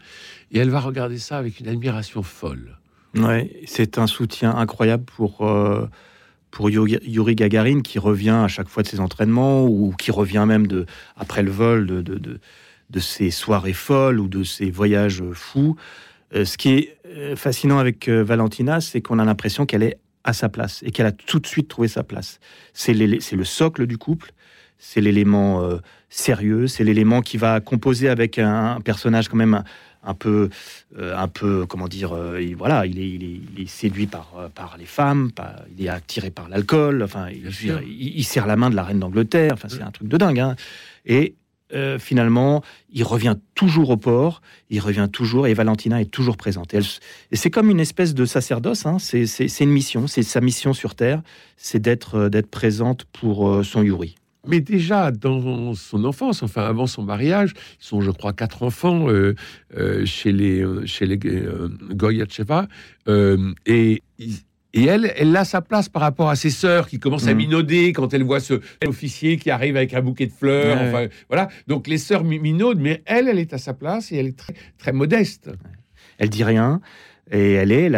Et 0.52 0.60
elle 0.60 0.70
va 0.70 0.80
regarder 0.80 1.18
ça 1.18 1.40
avec 1.40 1.60
une 1.60 1.68
admiration 1.68 2.22
folle. 2.22 2.78
Ouais, 3.18 3.52
c'est 3.66 3.98
un 3.98 4.08
soutien 4.08 4.56
incroyable 4.56 5.06
pour. 5.06 5.46
Euh, 5.48 5.88
pour 6.50 6.72
Yuri 6.72 7.36
Gagarin 7.36 7.82
qui 7.82 8.00
revient 8.00 8.30
à 8.30 8.48
chaque 8.48 8.70
fois 8.70 8.82
de 8.82 8.88
ses 8.88 9.00
entraînements 9.00 9.66
ou 9.66 9.94
qui 9.96 10.10
revient 10.10 10.46
même 10.48 10.66
de, 10.66 10.88
après 11.16 11.44
le 11.44 11.52
vol 11.52 11.86
de, 11.86 12.02
de, 12.02 12.40
de, 12.90 13.00
ses 13.00 13.30
soirées 13.30 13.74
folles 13.74 14.20
ou 14.20 14.28
de 14.28 14.44
ses 14.44 14.72
voyages 14.72 15.22
fous. 15.34 15.76
Euh, 16.34 16.46
ce 16.46 16.58
qui 16.58 16.70
est 16.70 16.98
euh, 17.06 17.36
fascinant 17.36 17.78
avec 17.78 18.10
Valentina, 18.10 18.82
c'est 18.82 19.02
qu'on 19.02 19.20
a 19.20 19.26
l'impression 19.26 19.68
qu'elle 19.68 19.84
est 19.84 20.00
à 20.24 20.34
sa 20.34 20.50
place 20.50 20.82
et 20.84 20.92
qu'elle 20.92 21.06
a 21.06 21.12
tout 21.12 21.40
de 21.40 21.46
suite 21.46 21.68
trouvé 21.68 21.90
sa 21.90 22.02
place. 22.02 22.40
C'est 22.74 22.94
le 22.94 23.44
socle 23.44 23.86
du 23.86 24.00
couple, 24.00 24.32
c'est 24.80 25.02
l'élément 25.02 25.70
sérieux, 26.10 26.68
c'est 26.68 26.84
l'élément 26.84 27.22
qui 27.22 27.38
va 27.38 27.60
composer 27.60 28.10
avec 28.10 28.40
un, 28.40 28.80
personnage 28.82 29.28
quand 29.28 29.38
même 29.38 29.64
un 30.04 30.14
peu, 30.14 30.50
euh, 30.98 31.16
un 31.16 31.28
peu, 31.28 31.66
comment 31.66 31.88
dire, 31.88 32.14
euh, 32.14 32.42
voilà, 32.58 32.86
il 32.86 33.00
est, 33.00 33.10
il 33.10 33.62
est, 33.62 33.68
séduit 33.68 34.08
par, 34.08 34.34
euh, 34.38 34.50
par 34.50 34.78
les 34.78 34.86
femmes, 34.86 35.32
il 35.78 35.86
est 35.86 35.90
attiré 35.90 36.32
par 36.32 36.50
l'alcool, 36.50 37.04
enfin, 37.04 37.28
il, 37.30 38.24
serre 38.24 38.48
la 38.48 38.56
main 38.56 38.70
de 38.70 38.76
la 38.76 38.84
reine 38.84 39.00
d'Angleterre, 39.00 39.52
enfin, 39.54 39.68
c'est 39.70 39.82
un 39.82 39.92
truc 39.92 40.08
de 40.08 40.18
dingue. 40.18 40.40
Hein. 40.40 40.56
Et 41.06 41.36
finalement, 42.00 42.64
il 42.94 43.04
revient 43.04 43.36
toujours 43.54 43.90
au 43.90 43.98
port, 43.98 44.42
il 44.70 44.80
revient 44.80 45.10
toujours, 45.12 45.48
et 45.48 45.54
Valentina 45.54 46.00
est 46.00 46.10
toujours 46.10 46.38
présente. 46.38 46.74
Et, 46.74 46.80
c'est 47.34 47.52
comme 47.52 47.70
une 47.70 47.82
espèce 47.82 48.14
de 48.14 48.26
sacerdoce, 48.26 48.86
hein. 48.86 48.98
c'est 49.00 49.60
une 49.60 49.70
mission, 49.70 50.08
c'est 50.08 50.24
sa 50.24 50.40
mission 50.40 50.74
sur 50.74 50.96
Terre, 50.96 51.22
c'est 51.58 51.80
d'être 51.80 52.30
d'être 52.30 52.50
présente 52.50 53.04
pour 53.06 53.66
son 53.66 53.84
Yuri 53.84 54.16
mais 54.48 54.62
déjà 54.62 55.12
dans 55.12 55.74
son 55.74 56.06
enfance, 56.06 56.44
enfin 56.44 56.64
avant 56.66 56.88
son 56.88 57.04
mariage, 57.04 57.54
ils 57.80 57.86
sont, 57.86 58.02
je 58.02 58.12
crois, 58.12 58.34
quatre 58.34 58.64
enfants 58.64 59.10
euh, 59.10 59.36
euh, 59.78 60.06
chez 60.06 60.32
les 60.32 60.66
chez 60.86 61.06
les 61.06 61.20
euh, 61.26 61.70
Goyacheva, 61.92 62.68
et 63.66 64.02
et 64.74 64.84
elle, 64.84 65.12
elle 65.16 65.36
a 65.36 65.44
sa 65.44 65.62
place 65.62 65.90
par 65.90 66.04
rapport 66.04 66.30
à 66.30 66.36
ses 66.36 66.52
sœurs 66.52 66.88
qui 66.88 67.00
commencent 67.00 67.28
à 67.28 67.34
mm. 67.34 67.38
minauder 67.38 67.94
quand 67.94 68.14
elle 68.14 68.24
voit 68.24 68.40
ce 68.40 68.62
officier 68.86 69.38
qui 69.38 69.50
arrive 69.50 69.76
avec 69.76 69.94
un 69.94 70.02
bouquet 70.02 70.28
de 70.28 70.32
fleurs. 70.32 70.78
Enfin, 70.80 71.08
voilà. 71.30 71.48
Donc 71.68 71.88
les 71.88 71.98
sœurs 71.98 72.24
minaudent, 72.24 72.80
mais 72.80 73.02
elle, 73.06 73.28
elle 73.28 73.40
est 73.40 73.54
à 73.54 73.58
sa 73.58 73.74
place 73.74 74.12
et 74.12 74.18
elle 74.18 74.28
est 74.28 74.38
très, 74.38 74.54
très 74.78 74.92
modeste. 74.92 75.50
Elle 76.18 76.30
dit 76.30 76.44
rien. 76.44 76.82
Et 77.32 77.54
elle 77.54 77.72
est 77.72 77.90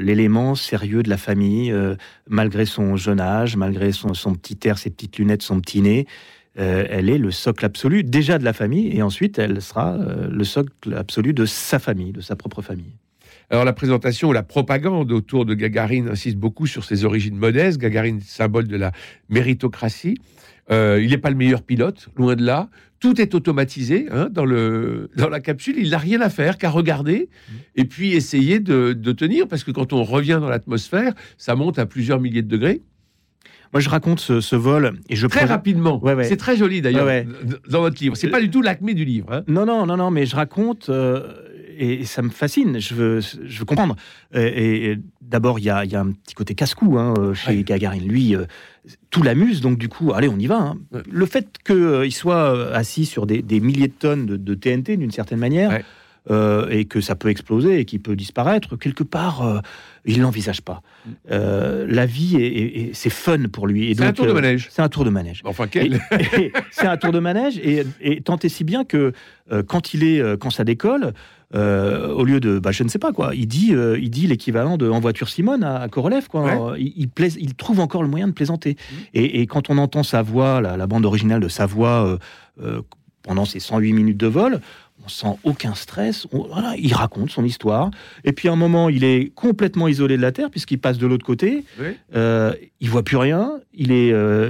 l'élément 0.00 0.54
sérieux 0.54 1.02
de 1.02 1.10
la 1.10 1.16
famille, 1.16 1.70
euh, 1.70 1.94
malgré 2.28 2.66
son 2.66 2.96
jeune 2.96 3.20
âge, 3.20 3.56
malgré 3.56 3.92
son, 3.92 4.12
petit 4.34 4.58
air, 4.66 4.78
ses 4.78 4.90
petites 4.90 5.16
lunettes, 5.18 5.42
son 5.42 5.60
petit 5.60 5.80
nez. 5.80 6.06
Euh, 6.58 6.86
elle 6.88 7.08
est 7.08 7.18
le 7.18 7.30
socle 7.30 7.64
absolu 7.64 8.02
déjà 8.02 8.38
de 8.38 8.44
la 8.44 8.52
famille, 8.52 8.96
et 8.96 9.02
ensuite 9.02 9.38
elle 9.38 9.60
sera 9.60 9.94
euh, 9.94 10.28
le 10.28 10.44
socle 10.44 10.94
absolu 10.94 11.34
de 11.34 11.46
sa 11.46 11.78
famille, 11.78 12.12
de 12.12 12.20
sa 12.20 12.36
propre 12.36 12.62
famille. 12.62 12.96
Alors 13.50 13.64
la 13.64 13.72
présentation, 13.72 14.32
la 14.32 14.42
propagande 14.42 15.12
autour 15.12 15.44
de 15.44 15.54
Gagarine 15.54 16.08
insiste 16.08 16.36
beaucoup 16.36 16.66
sur 16.66 16.84
ses 16.84 17.04
origines 17.04 17.36
modestes. 17.36 17.78
Gagarine, 17.78 18.20
symbole 18.20 18.66
de 18.66 18.76
la 18.76 18.90
méritocratie. 19.28 20.16
il 20.70 21.08
n'est 21.10 21.18
pas 21.18 21.30
le 21.30 21.36
meilleur 21.36 21.62
pilote, 21.62 22.08
loin 22.16 22.34
de 22.36 22.44
là. 22.44 22.70
Tout 23.04 23.20
est 23.20 23.34
automatisé 23.34 24.06
hein, 24.10 24.28
dans, 24.30 24.46
le, 24.46 25.10
dans 25.14 25.28
la 25.28 25.40
capsule. 25.40 25.74
Il 25.76 25.90
n'a 25.90 25.98
rien 25.98 26.22
à 26.22 26.30
faire 26.30 26.56
qu'à 26.56 26.70
regarder 26.70 27.28
mmh. 27.28 27.52
et 27.76 27.84
puis 27.84 28.14
essayer 28.14 28.60
de, 28.60 28.94
tenir, 29.12 29.46
parce 29.46 29.62
que 29.62 29.70
quand 29.70 29.92
on 29.92 30.04
revient 30.04 30.38
dans 30.40 30.48
l'atmosphère, 30.48 31.12
ça 31.36 31.54
monte 31.54 31.78
à 31.78 31.84
plusieurs 31.84 32.18
milliers 32.18 32.40
de 32.40 32.48
degrés. 32.48 32.80
Moi, 33.74 33.80
je 33.80 33.90
raconte 33.90 34.20
ce, 34.20 34.56
vol 34.56 34.94
et 35.10 35.16
je 35.16 35.26
très 35.26 35.44
rapidement. 35.44 36.00
C'est 36.22 36.38
très 36.38 36.56
joli 36.56 36.80
d'ailleurs 36.80 37.26
dans 37.68 37.80
votre 37.80 38.00
livre. 38.02 38.16
C'est 38.16 38.28
pas 38.28 38.40
du 38.40 38.48
tout 38.48 38.62
l'acmé 38.62 38.94
du 38.94 39.04
livre. 39.04 39.30
Hein. 39.30 39.42
Non, 39.48 39.66
non, 39.66 39.84
non, 39.84 39.98
non, 39.98 40.10
mais 40.10 40.24
je 40.24 40.34
raconte. 40.34 40.88
Euh, 40.88 41.43
et, 41.78 42.04
ça 42.04 42.22
me 42.22 42.30
fascine. 42.30 42.78
Je 42.80 42.94
veux, 42.94 43.20
je 43.20 43.58
veux 43.58 43.64
comprendre. 43.64 43.96
Et, 44.34 44.96
d'abord, 45.20 45.58
il 45.58 45.64
y 45.64 45.70
a, 45.70 45.78
un 45.78 46.12
petit 46.12 46.34
côté 46.34 46.54
casse-cou 46.54 46.98
hein, 46.98 47.14
euh, 47.18 47.34
chez 47.34 47.62
Gagarin. 47.64 47.98
Lui, 47.98 48.36
euh, 48.36 48.44
tout 49.10 49.22
l'amuse, 49.22 49.60
donc 49.60 49.78
du 49.78 49.88
coup, 49.88 50.12
allez, 50.12 50.28
on 50.28 50.38
y 50.38 50.46
va. 50.46 50.58
Hein. 50.58 50.78
Le 51.10 51.26
fait 51.26 51.58
qu'il 51.64 51.76
euh, 51.76 52.10
soit 52.10 52.74
assis 52.74 53.06
sur 53.06 53.26
des, 53.26 53.42
milliers 53.60 53.88
de 53.88 53.92
tonnes 53.92 54.26
de, 54.26 54.54
TNT, 54.54 54.96
d'une 54.96 55.10
certaine 55.10 55.38
manière, 55.38 55.80
et 56.30 56.84
que 56.86 57.00
ça 57.00 57.14
peut 57.14 57.28
exploser 57.28 57.80
et 57.80 57.84
qu'il 57.84 58.00
peut 58.00 58.16
disparaître, 58.16 58.76
quelque 58.76 59.04
part, 59.04 59.62
il 60.06 60.20
l'envisage 60.20 60.62
pas. 60.62 60.82
Mm. 61.06 61.10
la 61.86 62.06
vie, 62.06 62.36
et 62.36 62.90
c'est 62.94 63.10
fun 63.10 63.48
pour 63.52 63.66
lui. 63.66 63.94
C'est 63.94 64.04
un 64.04 64.12
tour 64.12 64.26
de 64.26 64.32
manège. 64.32 64.68
C'est 64.70 64.82
un 64.82 64.88
tour 64.88 65.04
de 65.04 65.10
manège. 65.10 65.42
Enfin, 65.44 65.66
quel 65.66 66.00
C'est 66.70 66.86
un 66.86 66.96
tour 66.96 67.12
de 67.12 67.18
manège, 67.18 67.58
et, 67.58 67.84
et 68.00 68.22
tant 68.22 68.38
et 68.38 68.48
si 68.48 68.64
bien 68.64 68.84
que 68.84 69.12
quand 69.66 69.92
il 69.92 70.02
est, 70.04 70.38
quand 70.38 70.50
ça 70.50 70.64
décolle, 70.64 71.12
euh, 71.54 72.08
au 72.08 72.24
lieu 72.24 72.40
de, 72.40 72.58
bah, 72.58 72.72
je 72.72 72.82
ne 72.82 72.88
sais 72.88 72.98
pas 72.98 73.12
quoi, 73.12 73.34
il 73.34 73.46
dit, 73.46 73.74
euh, 73.74 73.96
il 74.00 74.10
dit 74.10 74.26
l'équivalent 74.26 74.76
de 74.76 74.88
En 74.88 74.98
voiture 74.98 75.28
Simone 75.28 75.62
à, 75.62 75.86
Korolev, 75.88 76.26
quoi. 76.26 76.74
Il, 76.78 77.08
il, 77.16 77.54
trouve 77.54 77.78
encore 77.78 78.02
le 78.02 78.08
moyen 78.08 78.26
de 78.26 78.32
plaisanter. 78.32 78.72
Mmh. 78.72 78.94
Et, 79.14 79.46
quand 79.46 79.70
on 79.70 79.78
entend 79.78 80.02
sa 80.02 80.22
voix, 80.22 80.60
la, 80.60 80.86
bande 80.86 81.04
originale 81.04 81.40
de 81.40 81.48
sa 81.48 81.66
voix 81.66 82.18
euh, 82.60 82.82
pendant 83.22 83.44
ces 83.44 83.60
108 83.60 83.92
minutes 83.92 84.16
de 84.16 84.26
vol, 84.26 84.60
on 85.04 85.08
sent 85.08 85.38
aucun 85.44 85.74
stress. 85.74 86.26
voilà, 86.32 86.74
il 86.76 86.94
raconte 86.94 87.30
son 87.30 87.44
histoire. 87.44 87.90
Et 88.24 88.32
puis 88.32 88.48
à 88.48 88.52
un 88.52 88.56
moment, 88.56 88.88
il 88.88 89.04
est 89.04 89.32
complètement 89.34 89.88
isolé 89.88 90.16
de 90.16 90.22
la 90.22 90.32
Terre 90.32 90.50
puisqu'il 90.50 90.78
passe 90.78 90.98
de 90.98 91.06
l'autre 91.06 91.26
côté. 91.26 91.64
Euh, 92.14 92.52
il 92.80 92.90
voit 92.90 93.02
plus 93.02 93.16
rien. 93.16 93.52
Il 93.74 93.92
est, 93.92 94.12
euh, 94.12 94.48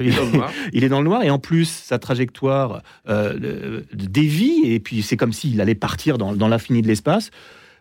il, 0.73 0.85
est 0.85 0.89
dans 0.89 1.01
le 1.01 1.05
noir. 1.05 1.23
Et 1.25 1.31
en 1.31 1.39
plus, 1.39 1.69
sa 1.69 1.99
trajectoire 1.99 2.83
euh, 3.09 3.81
dévie. 3.93 4.63
Et 4.65 4.81
puis 4.81 5.03
c'est 5.03 5.17
comme 5.17 5.33
s'il 5.33 5.61
allait 5.61 5.75
partir 5.75 6.19
dans, 6.19 6.35
dans 6.35 6.49
l'infini 6.49 6.83
de 6.83 6.89
l'espace. 6.89 7.31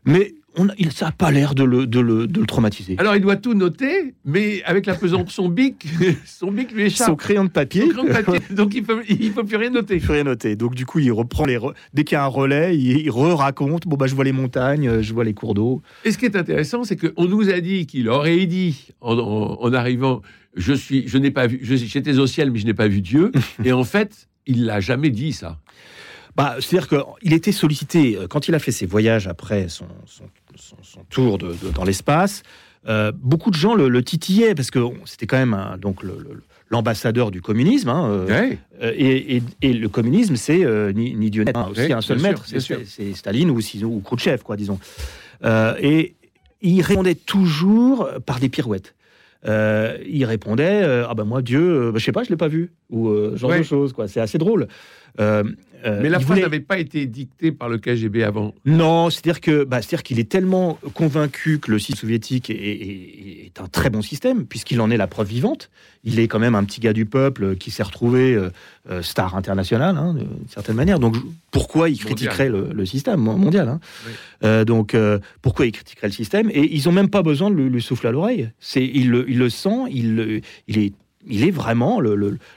Mais 0.05 0.33
il, 0.77 0.91
ça 0.91 1.07
n'a 1.07 1.11
pas 1.11 1.31
l'air 1.31 1.55
de 1.55 1.63
le, 1.63 1.87
de, 1.87 1.99
le, 1.99 2.27
de 2.27 2.39
le, 2.39 2.45
traumatiser. 2.45 2.95
Alors 2.99 3.15
il 3.15 3.21
doit 3.21 3.35
tout 3.35 3.53
noter, 3.53 4.13
mais 4.25 4.63
avec 4.63 4.85
la 4.85 4.95
pesante, 4.95 5.29
son 5.29 5.49
bic, 5.49 5.87
son 6.25 6.51
bic 6.51 6.71
lui 6.71 6.83
échappe. 6.83 7.07
Son 7.07 7.15
crayon 7.15 7.45
de 7.45 7.49
papier. 7.49 7.87
donc 8.51 8.73
il 8.75 8.81
ne 8.81 8.85
peut, 8.85 9.03
il 9.07 9.31
peut 9.31 9.43
plus 9.43 9.57
rien 9.57 9.69
noter. 9.69 9.95
Il 9.95 10.01
peut 10.01 10.13
rien 10.13 10.23
noter. 10.23 10.55
Donc 10.55 10.75
du 10.75 10.85
coup, 10.85 10.99
il 10.99 11.11
reprend 11.11 11.45
les. 11.45 11.57
Dès 11.93 12.03
qu'il 12.03 12.15
y 12.15 12.19
a 12.19 12.23
un 12.23 12.27
relais, 12.27 12.77
il, 12.77 13.09
re-raconte 13.09 13.87
bon, 13.87 13.97
bah, 13.97 14.07
je 14.07 14.15
vois 14.15 14.25
les 14.25 14.31
montagnes, 14.31 15.01
je 15.01 15.13
vois 15.13 15.23
les 15.23 15.33
cours 15.33 15.53
d'eau. 15.53 15.81
Et 16.05 16.11
ce 16.11 16.17
qui 16.17 16.25
est 16.25 16.35
intéressant, 16.35 16.83
c'est 16.83 16.97
qu'on 16.97 17.25
nous 17.25 17.49
a 17.49 17.59
dit 17.59 17.85
qu'il 17.85 18.09
aurait 18.09 18.45
dit, 18.45 18.89
en, 19.01 19.17
en, 19.17 19.73
arrivant, 19.73 20.21
je, 20.55 20.73
suis, 20.73 21.07
je 21.07 21.17
n'ai 21.17 21.31
pas 21.31 21.47
vu, 21.47 21.59
j'étais 21.63 22.17
au 22.17 22.27
ciel, 22.27 22.51
mais 22.51 22.59
je 22.59 22.65
n'ai 22.65 22.73
pas 22.73 22.87
vu 22.87 23.01
Dieu. 23.01 23.31
Et 23.63 23.71
en 23.71 23.83
fait, 23.83 24.27
il 24.45 24.65
l'a 24.65 24.79
jamais 24.79 25.09
dit, 25.09 25.33
ça. 25.33 25.59
Bah, 26.35 26.55
C'est-à-dire 26.59 26.87
qu'il 26.87 27.33
était 27.33 27.51
sollicité, 27.51 28.17
euh, 28.17 28.27
quand 28.27 28.47
il 28.47 28.55
a 28.55 28.59
fait 28.59 28.71
ses 28.71 28.85
voyages 28.85 29.27
après 29.27 29.67
son, 29.69 29.85
son, 30.05 30.25
tour 31.09 31.37
de, 31.37 31.55
dans 31.75 31.83
l'espace, 31.83 32.43
euh, 32.87 33.11
beaucoup 33.15 33.51
de 33.51 33.55
gens 33.55 33.75
le, 33.75 34.03
titillaient, 34.03 34.55
parce 34.55 34.71
que 34.71 34.79
c'était 35.05 35.27
quand 35.27 35.37
même 35.37 35.77
donc 35.79 36.01
l'ambassadeur 36.69 37.29
du 37.29 37.41
communisme. 37.41 37.89
Hein, 37.89 38.07
euh, 38.09 38.51
et, 38.81 39.41
le 39.61 39.87
communisme, 39.87 40.35
c'est 40.35 40.65
ni, 40.93 41.15
ni, 41.15 41.29
Dieu 41.29 41.45
hein, 41.53 41.67
aussi 41.69 41.93
un 41.93 42.01
seul 42.01 42.19
maître, 42.19 42.45
c'est 42.45 43.13
Staline 43.13 43.51
ou, 43.51 43.59
ou 43.83 43.99
Khrouchtchev, 43.99 44.43
quoi, 44.43 44.57
disons. 44.57 44.79
et 45.43 46.15
il 46.61 46.81
répondait 46.81 47.15
toujours 47.15 48.09
par 48.25 48.39
des 48.39 48.49
pirouettes. 48.49 48.95
il 49.45 50.25
répondait 50.25 50.83
ah 51.07 51.13
ben 51.13 51.25
moi 51.25 51.41
Dieu 51.41 51.91
bah, 51.91 51.99
je 51.99 52.05
sais 52.05 52.13
pas 52.13 52.23
je 52.23 52.29
l'ai 52.29 52.37
pas 52.37 52.47
vu 52.47 52.71
ou 52.89 53.11
genre 53.35 53.51
de 53.51 53.63
choses 53.63 53.91
quoi 53.91 54.07
c'est 54.07 54.21
assez 54.21 54.37
drôle 54.37 54.63
euh, 54.63 55.02
Mais 56.01 56.09
la 56.09 56.19
phrase 56.19 56.39
n'avait 56.39 56.59
pas 56.59 56.77
été 56.77 57.05
dictée 57.05 57.51
par 57.51 57.69
le 57.69 57.77
KGB 57.77 58.23
avant. 58.23 58.53
Non, 58.65 59.09
c'est-à-dire 59.09 59.41
que, 59.41 59.63
bah, 59.63 59.81
c'est-à-dire 59.81 60.03
qu'il 60.03 60.19
est 60.19 60.29
tellement 60.29 60.79
convaincu 60.93 61.59
que 61.59 61.71
le 61.71 61.79
système 61.79 61.93
soviétique 61.93 62.49
est, 62.49 63.51
un 63.59 63.67
très 63.67 63.89
bon 63.89 64.01
système, 64.01 64.45
puisqu'il 64.45 64.81
en 64.81 64.89
est 64.89 64.97
la 64.97 65.07
preuve 65.07 65.27
vivante. 65.27 65.69
Il 66.03 66.19
est 66.19 66.27
quand 66.27 66.39
même 66.39 66.55
un 66.55 66.63
petit 66.63 66.79
gars 66.79 66.93
du 66.93 67.05
peuple 67.05 67.55
qui 67.55 67.71
s'est 67.71 67.83
retrouvé 67.83 68.33
euh, 68.33 68.49
euh, 68.89 69.01
star 69.01 69.35
international, 69.35 69.95
hein, 69.97 70.15
d'une 70.15 70.47
certaine 70.49 70.75
manière. 70.75 70.99
Donc, 70.99 71.15
pourquoi 71.51 71.89
il 71.89 71.99
critiquerait 71.99 72.49
le, 72.49 72.85
système 72.85 73.19
mondial 73.19 73.79
hein 74.41 74.65
Donc, 74.65 74.95
pourquoi 75.41 75.65
il 75.65 75.71
critiquerait 75.71 76.07
le 76.07 76.13
système? 76.13 76.49
Et 76.49 76.73
ils 76.75 76.85
n'ont 76.85 76.91
même 76.91 77.09
pas 77.09 77.21
besoin 77.21 77.51
de 77.51 77.55
lui, 77.55 77.81
souffler 77.81 78.09
à 78.09 78.11
l'oreille. 78.11 78.49
C'est, 78.59 78.83
il, 78.83 79.23
il, 79.27 79.37
le 79.37 79.49
sent, 79.49 79.83
il, 79.91 80.41
il 80.67 80.79
est 80.79 80.93
il 81.27 81.43
est 81.43 81.51
vraiment 81.51 82.01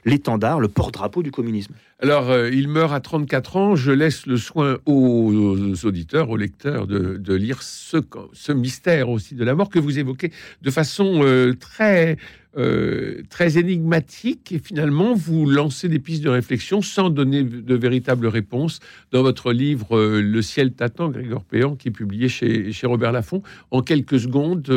l'étendard, 0.05 0.61
le, 0.61 0.69
porte-drapeau 0.69 1.23
du 1.23 1.31
communisme. 1.31 1.75
Alors, 2.01 2.31
euh, 2.31 2.51
il 2.51 2.69
meurt 2.69 2.93
à 2.93 3.01
34 3.01 3.57
ans. 3.57 3.77
Je 3.77 3.93
laisse 3.93 4.27
le 4.27 4.37
soin 4.37 4.79
aux, 4.87 5.75
auditeurs, 5.85 6.31
aux 6.31 6.37
lecteurs 6.37 6.87
de, 6.87 7.35
lire 7.35 7.63
ce, 7.63 8.53
mystère 8.53 9.09
aussi 9.09 9.35
de 9.35 9.45
la 9.45 9.55
mort 9.55 9.71
que 9.71 9.79
vous 9.79 9.99
évoquez 9.99 10.33
de 10.63 10.71
façon 10.71 11.23
euh, 11.23 11.55
très, 11.55 12.17
euh, 12.57 13.23
très 13.31 13.59
énigmatique. 13.59 14.53
Et 14.53 14.59
finalement, 14.59 15.15
vous 15.15 15.47
lancez 15.47 15.89
des 15.89 15.99
pistes 15.99 16.23
de 16.23 16.31
réflexion 16.31 16.83
sans 16.83 17.09
donner 17.09 17.43
de 17.45 17.75
véritables 17.75 18.27
réponses 18.27 18.81
dans 19.13 19.23
votre 19.23 19.53
livre 19.53 19.99
Le 19.99 20.43
ciel 20.43 20.73
t'attend, 20.73 21.09
Grégor 21.09 21.45
Péan, 21.45 21.77
qui 21.77 21.89
est 21.89 21.93
publié 21.93 22.29
chez, 22.29 22.73
chez 22.73 22.87
Robert 22.87 23.13
Laffont. 23.13 23.43
En 23.71 23.81
quelques 23.81 24.21
secondes, 24.21 24.69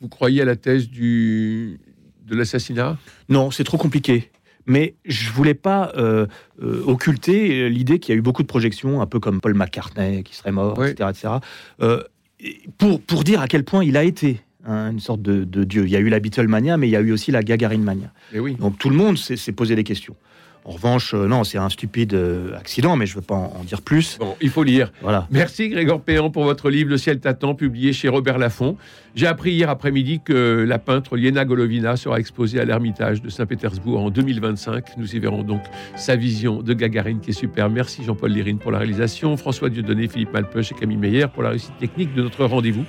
vous 0.00 0.08
croyez 0.08 0.42
à 0.42 0.44
la 0.44 0.56
thèse 0.56 0.90
du 0.90 1.78
de 2.26 2.36
l'assassinat? 2.36 2.98
Non, 3.28 3.50
c'est 3.50 3.64
trop 3.64 3.78
compliqué. 3.78 4.30
Mais 4.66 4.94
je 5.04 5.30
voulais 5.30 5.54
pas 5.54 5.92
euh, 5.96 6.26
euh, 6.60 6.82
occulter 6.86 7.70
l'idée 7.70 8.00
qu'il 8.00 8.12
y 8.12 8.16
a 8.16 8.18
eu 8.18 8.22
beaucoup 8.22 8.42
de 8.42 8.48
projections, 8.48 9.00
un 9.00 9.06
peu 9.06 9.20
comme 9.20 9.40
Paul 9.40 9.54
McCartney 9.54 10.24
qui 10.24 10.34
serait 10.34 10.52
mort, 10.52 10.84
etc., 10.84 11.10
etc. 11.10 11.28
Euh, 11.82 12.02
pour, 12.76 13.00
pour 13.00 13.22
dire 13.24 13.40
à 13.40 13.46
quel 13.46 13.64
point 13.64 13.84
il 13.84 13.96
a 13.96 14.02
été 14.02 14.40
hein, 14.66 14.90
une 14.90 15.00
sorte 15.00 15.22
de, 15.22 15.44
de 15.44 15.64
dieu. 15.64 15.84
Il 15.84 15.90
y 15.90 15.96
a 15.96 16.00
eu 16.00 16.08
la 16.08 16.18
Beatlemania, 16.18 16.76
mais 16.76 16.88
il 16.88 16.90
y 16.90 16.96
a 16.96 17.00
eu 17.00 17.12
aussi 17.12 17.30
la 17.30 17.42
Gagarine-mania. 17.42 18.12
Et 18.32 18.40
oui. 18.40 18.56
Donc 18.56 18.76
tout 18.78 18.90
le 18.90 18.96
monde 18.96 19.16
s'est 19.16 19.52
posé 19.52 19.76
des 19.76 19.84
questions. 19.84 20.16
En 20.66 20.72
revanche, 20.72 21.14
euh, 21.14 21.28
non, 21.28 21.44
c'est 21.44 21.58
un 21.58 21.68
stupide 21.68 22.12
euh, 22.14 22.56
accident, 22.58 22.96
mais 22.96 23.06
je 23.06 23.12
ne 23.12 23.20
veux 23.20 23.24
pas 23.24 23.36
en, 23.36 23.54
en 23.60 23.62
dire 23.62 23.82
plus. 23.82 24.18
Bon, 24.18 24.34
il 24.40 24.50
faut 24.50 24.64
lire. 24.64 24.90
Voilà. 25.00 25.28
Merci 25.30 25.68
Grégoire 25.68 26.00
Péan 26.00 26.28
pour 26.30 26.42
votre 26.42 26.70
livre 26.70 26.90
Le 26.90 26.98
ciel 26.98 27.20
t'attend, 27.20 27.54
publié 27.54 27.92
chez 27.92 28.08
Robert 28.08 28.36
Laffont. 28.36 28.76
J'ai 29.14 29.28
appris 29.28 29.52
hier 29.52 29.70
après-midi 29.70 30.20
que 30.24 30.66
la 30.68 30.78
peintre 30.80 31.16
Liena 31.16 31.44
Golovina 31.44 31.96
sera 31.96 32.18
exposée 32.18 32.58
à 32.60 32.64
l'Ermitage 32.64 33.22
de 33.22 33.30
Saint-Pétersbourg 33.30 34.00
en 34.00 34.10
2025. 34.10 34.98
Nous 34.98 35.14
y 35.14 35.20
verrons 35.20 35.44
donc 35.44 35.62
sa 35.96 36.16
vision 36.16 36.62
de 36.62 36.74
Gagarine 36.74 37.20
qui 37.20 37.30
est 37.30 37.32
super. 37.32 37.70
Merci 37.70 38.02
Jean-Paul 38.02 38.32
Lérine 38.32 38.58
pour 38.58 38.72
la 38.72 38.78
réalisation, 38.78 39.36
François 39.36 39.70
Dieudonné, 39.70 40.08
Philippe 40.08 40.32
Malpeuch 40.32 40.72
et 40.72 40.74
Camille 40.74 40.98
Meyer 40.98 41.26
pour 41.32 41.44
la 41.44 41.50
réussite 41.50 41.78
technique 41.78 42.12
de 42.12 42.22
notre 42.22 42.44
rendez-vous. 42.44 42.84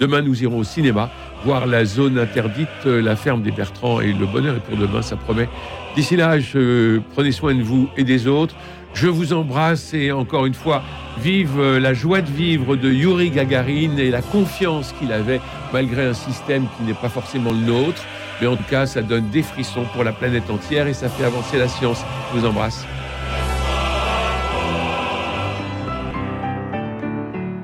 Demain, 0.00 0.22
nous 0.22 0.42
irons 0.42 0.60
au 0.60 0.64
cinéma 0.64 1.10
voir 1.44 1.66
la 1.66 1.84
zone 1.84 2.18
interdite, 2.18 2.68
euh, 2.86 3.02
la 3.02 3.16
ferme 3.16 3.42
des 3.42 3.50
Bertrands 3.50 4.00
et 4.00 4.14
le 4.14 4.24
bonheur 4.24 4.56
est 4.56 4.60
pour 4.60 4.78
demain, 4.78 5.02
ça 5.02 5.16
promet. 5.16 5.46
D'ici 5.94 6.16
là, 6.16 6.40
je, 6.40 7.00
prenez 7.12 7.32
soin 7.32 7.54
de 7.54 7.62
vous 7.62 7.88
et 7.98 8.04
des 8.04 8.26
autres. 8.26 8.54
Je 8.94 9.08
vous 9.08 9.34
embrasse 9.34 9.92
et 9.92 10.10
encore 10.10 10.46
une 10.46 10.54
fois, 10.54 10.82
vive 11.22 11.60
euh, 11.60 11.78
la 11.78 11.92
joie 11.92 12.22
de 12.22 12.30
vivre 12.30 12.76
de 12.76 12.90
Yuri 12.90 13.28
Gagarin 13.30 13.98
et 13.98 14.10
la 14.10 14.22
confiance 14.22 14.94
qu'il 14.98 15.12
avait 15.12 15.40
malgré 15.70 16.06
un 16.06 16.14
système 16.14 16.64
qui 16.76 16.84
n'est 16.84 16.94
pas 16.94 17.10
forcément 17.10 17.50
le 17.50 17.58
nôtre. 17.58 18.02
Mais 18.40 18.46
en 18.46 18.56
tout 18.56 18.64
cas, 18.70 18.86
ça 18.86 19.02
donne 19.02 19.28
des 19.28 19.42
frissons 19.42 19.84
pour 19.92 20.02
la 20.02 20.12
planète 20.12 20.48
entière 20.48 20.86
et 20.86 20.94
ça 20.94 21.10
fait 21.10 21.24
avancer 21.24 21.58
la 21.58 21.68
science. 21.68 22.02
Je 22.32 22.40
vous 22.40 22.46
embrasse. 22.46 22.86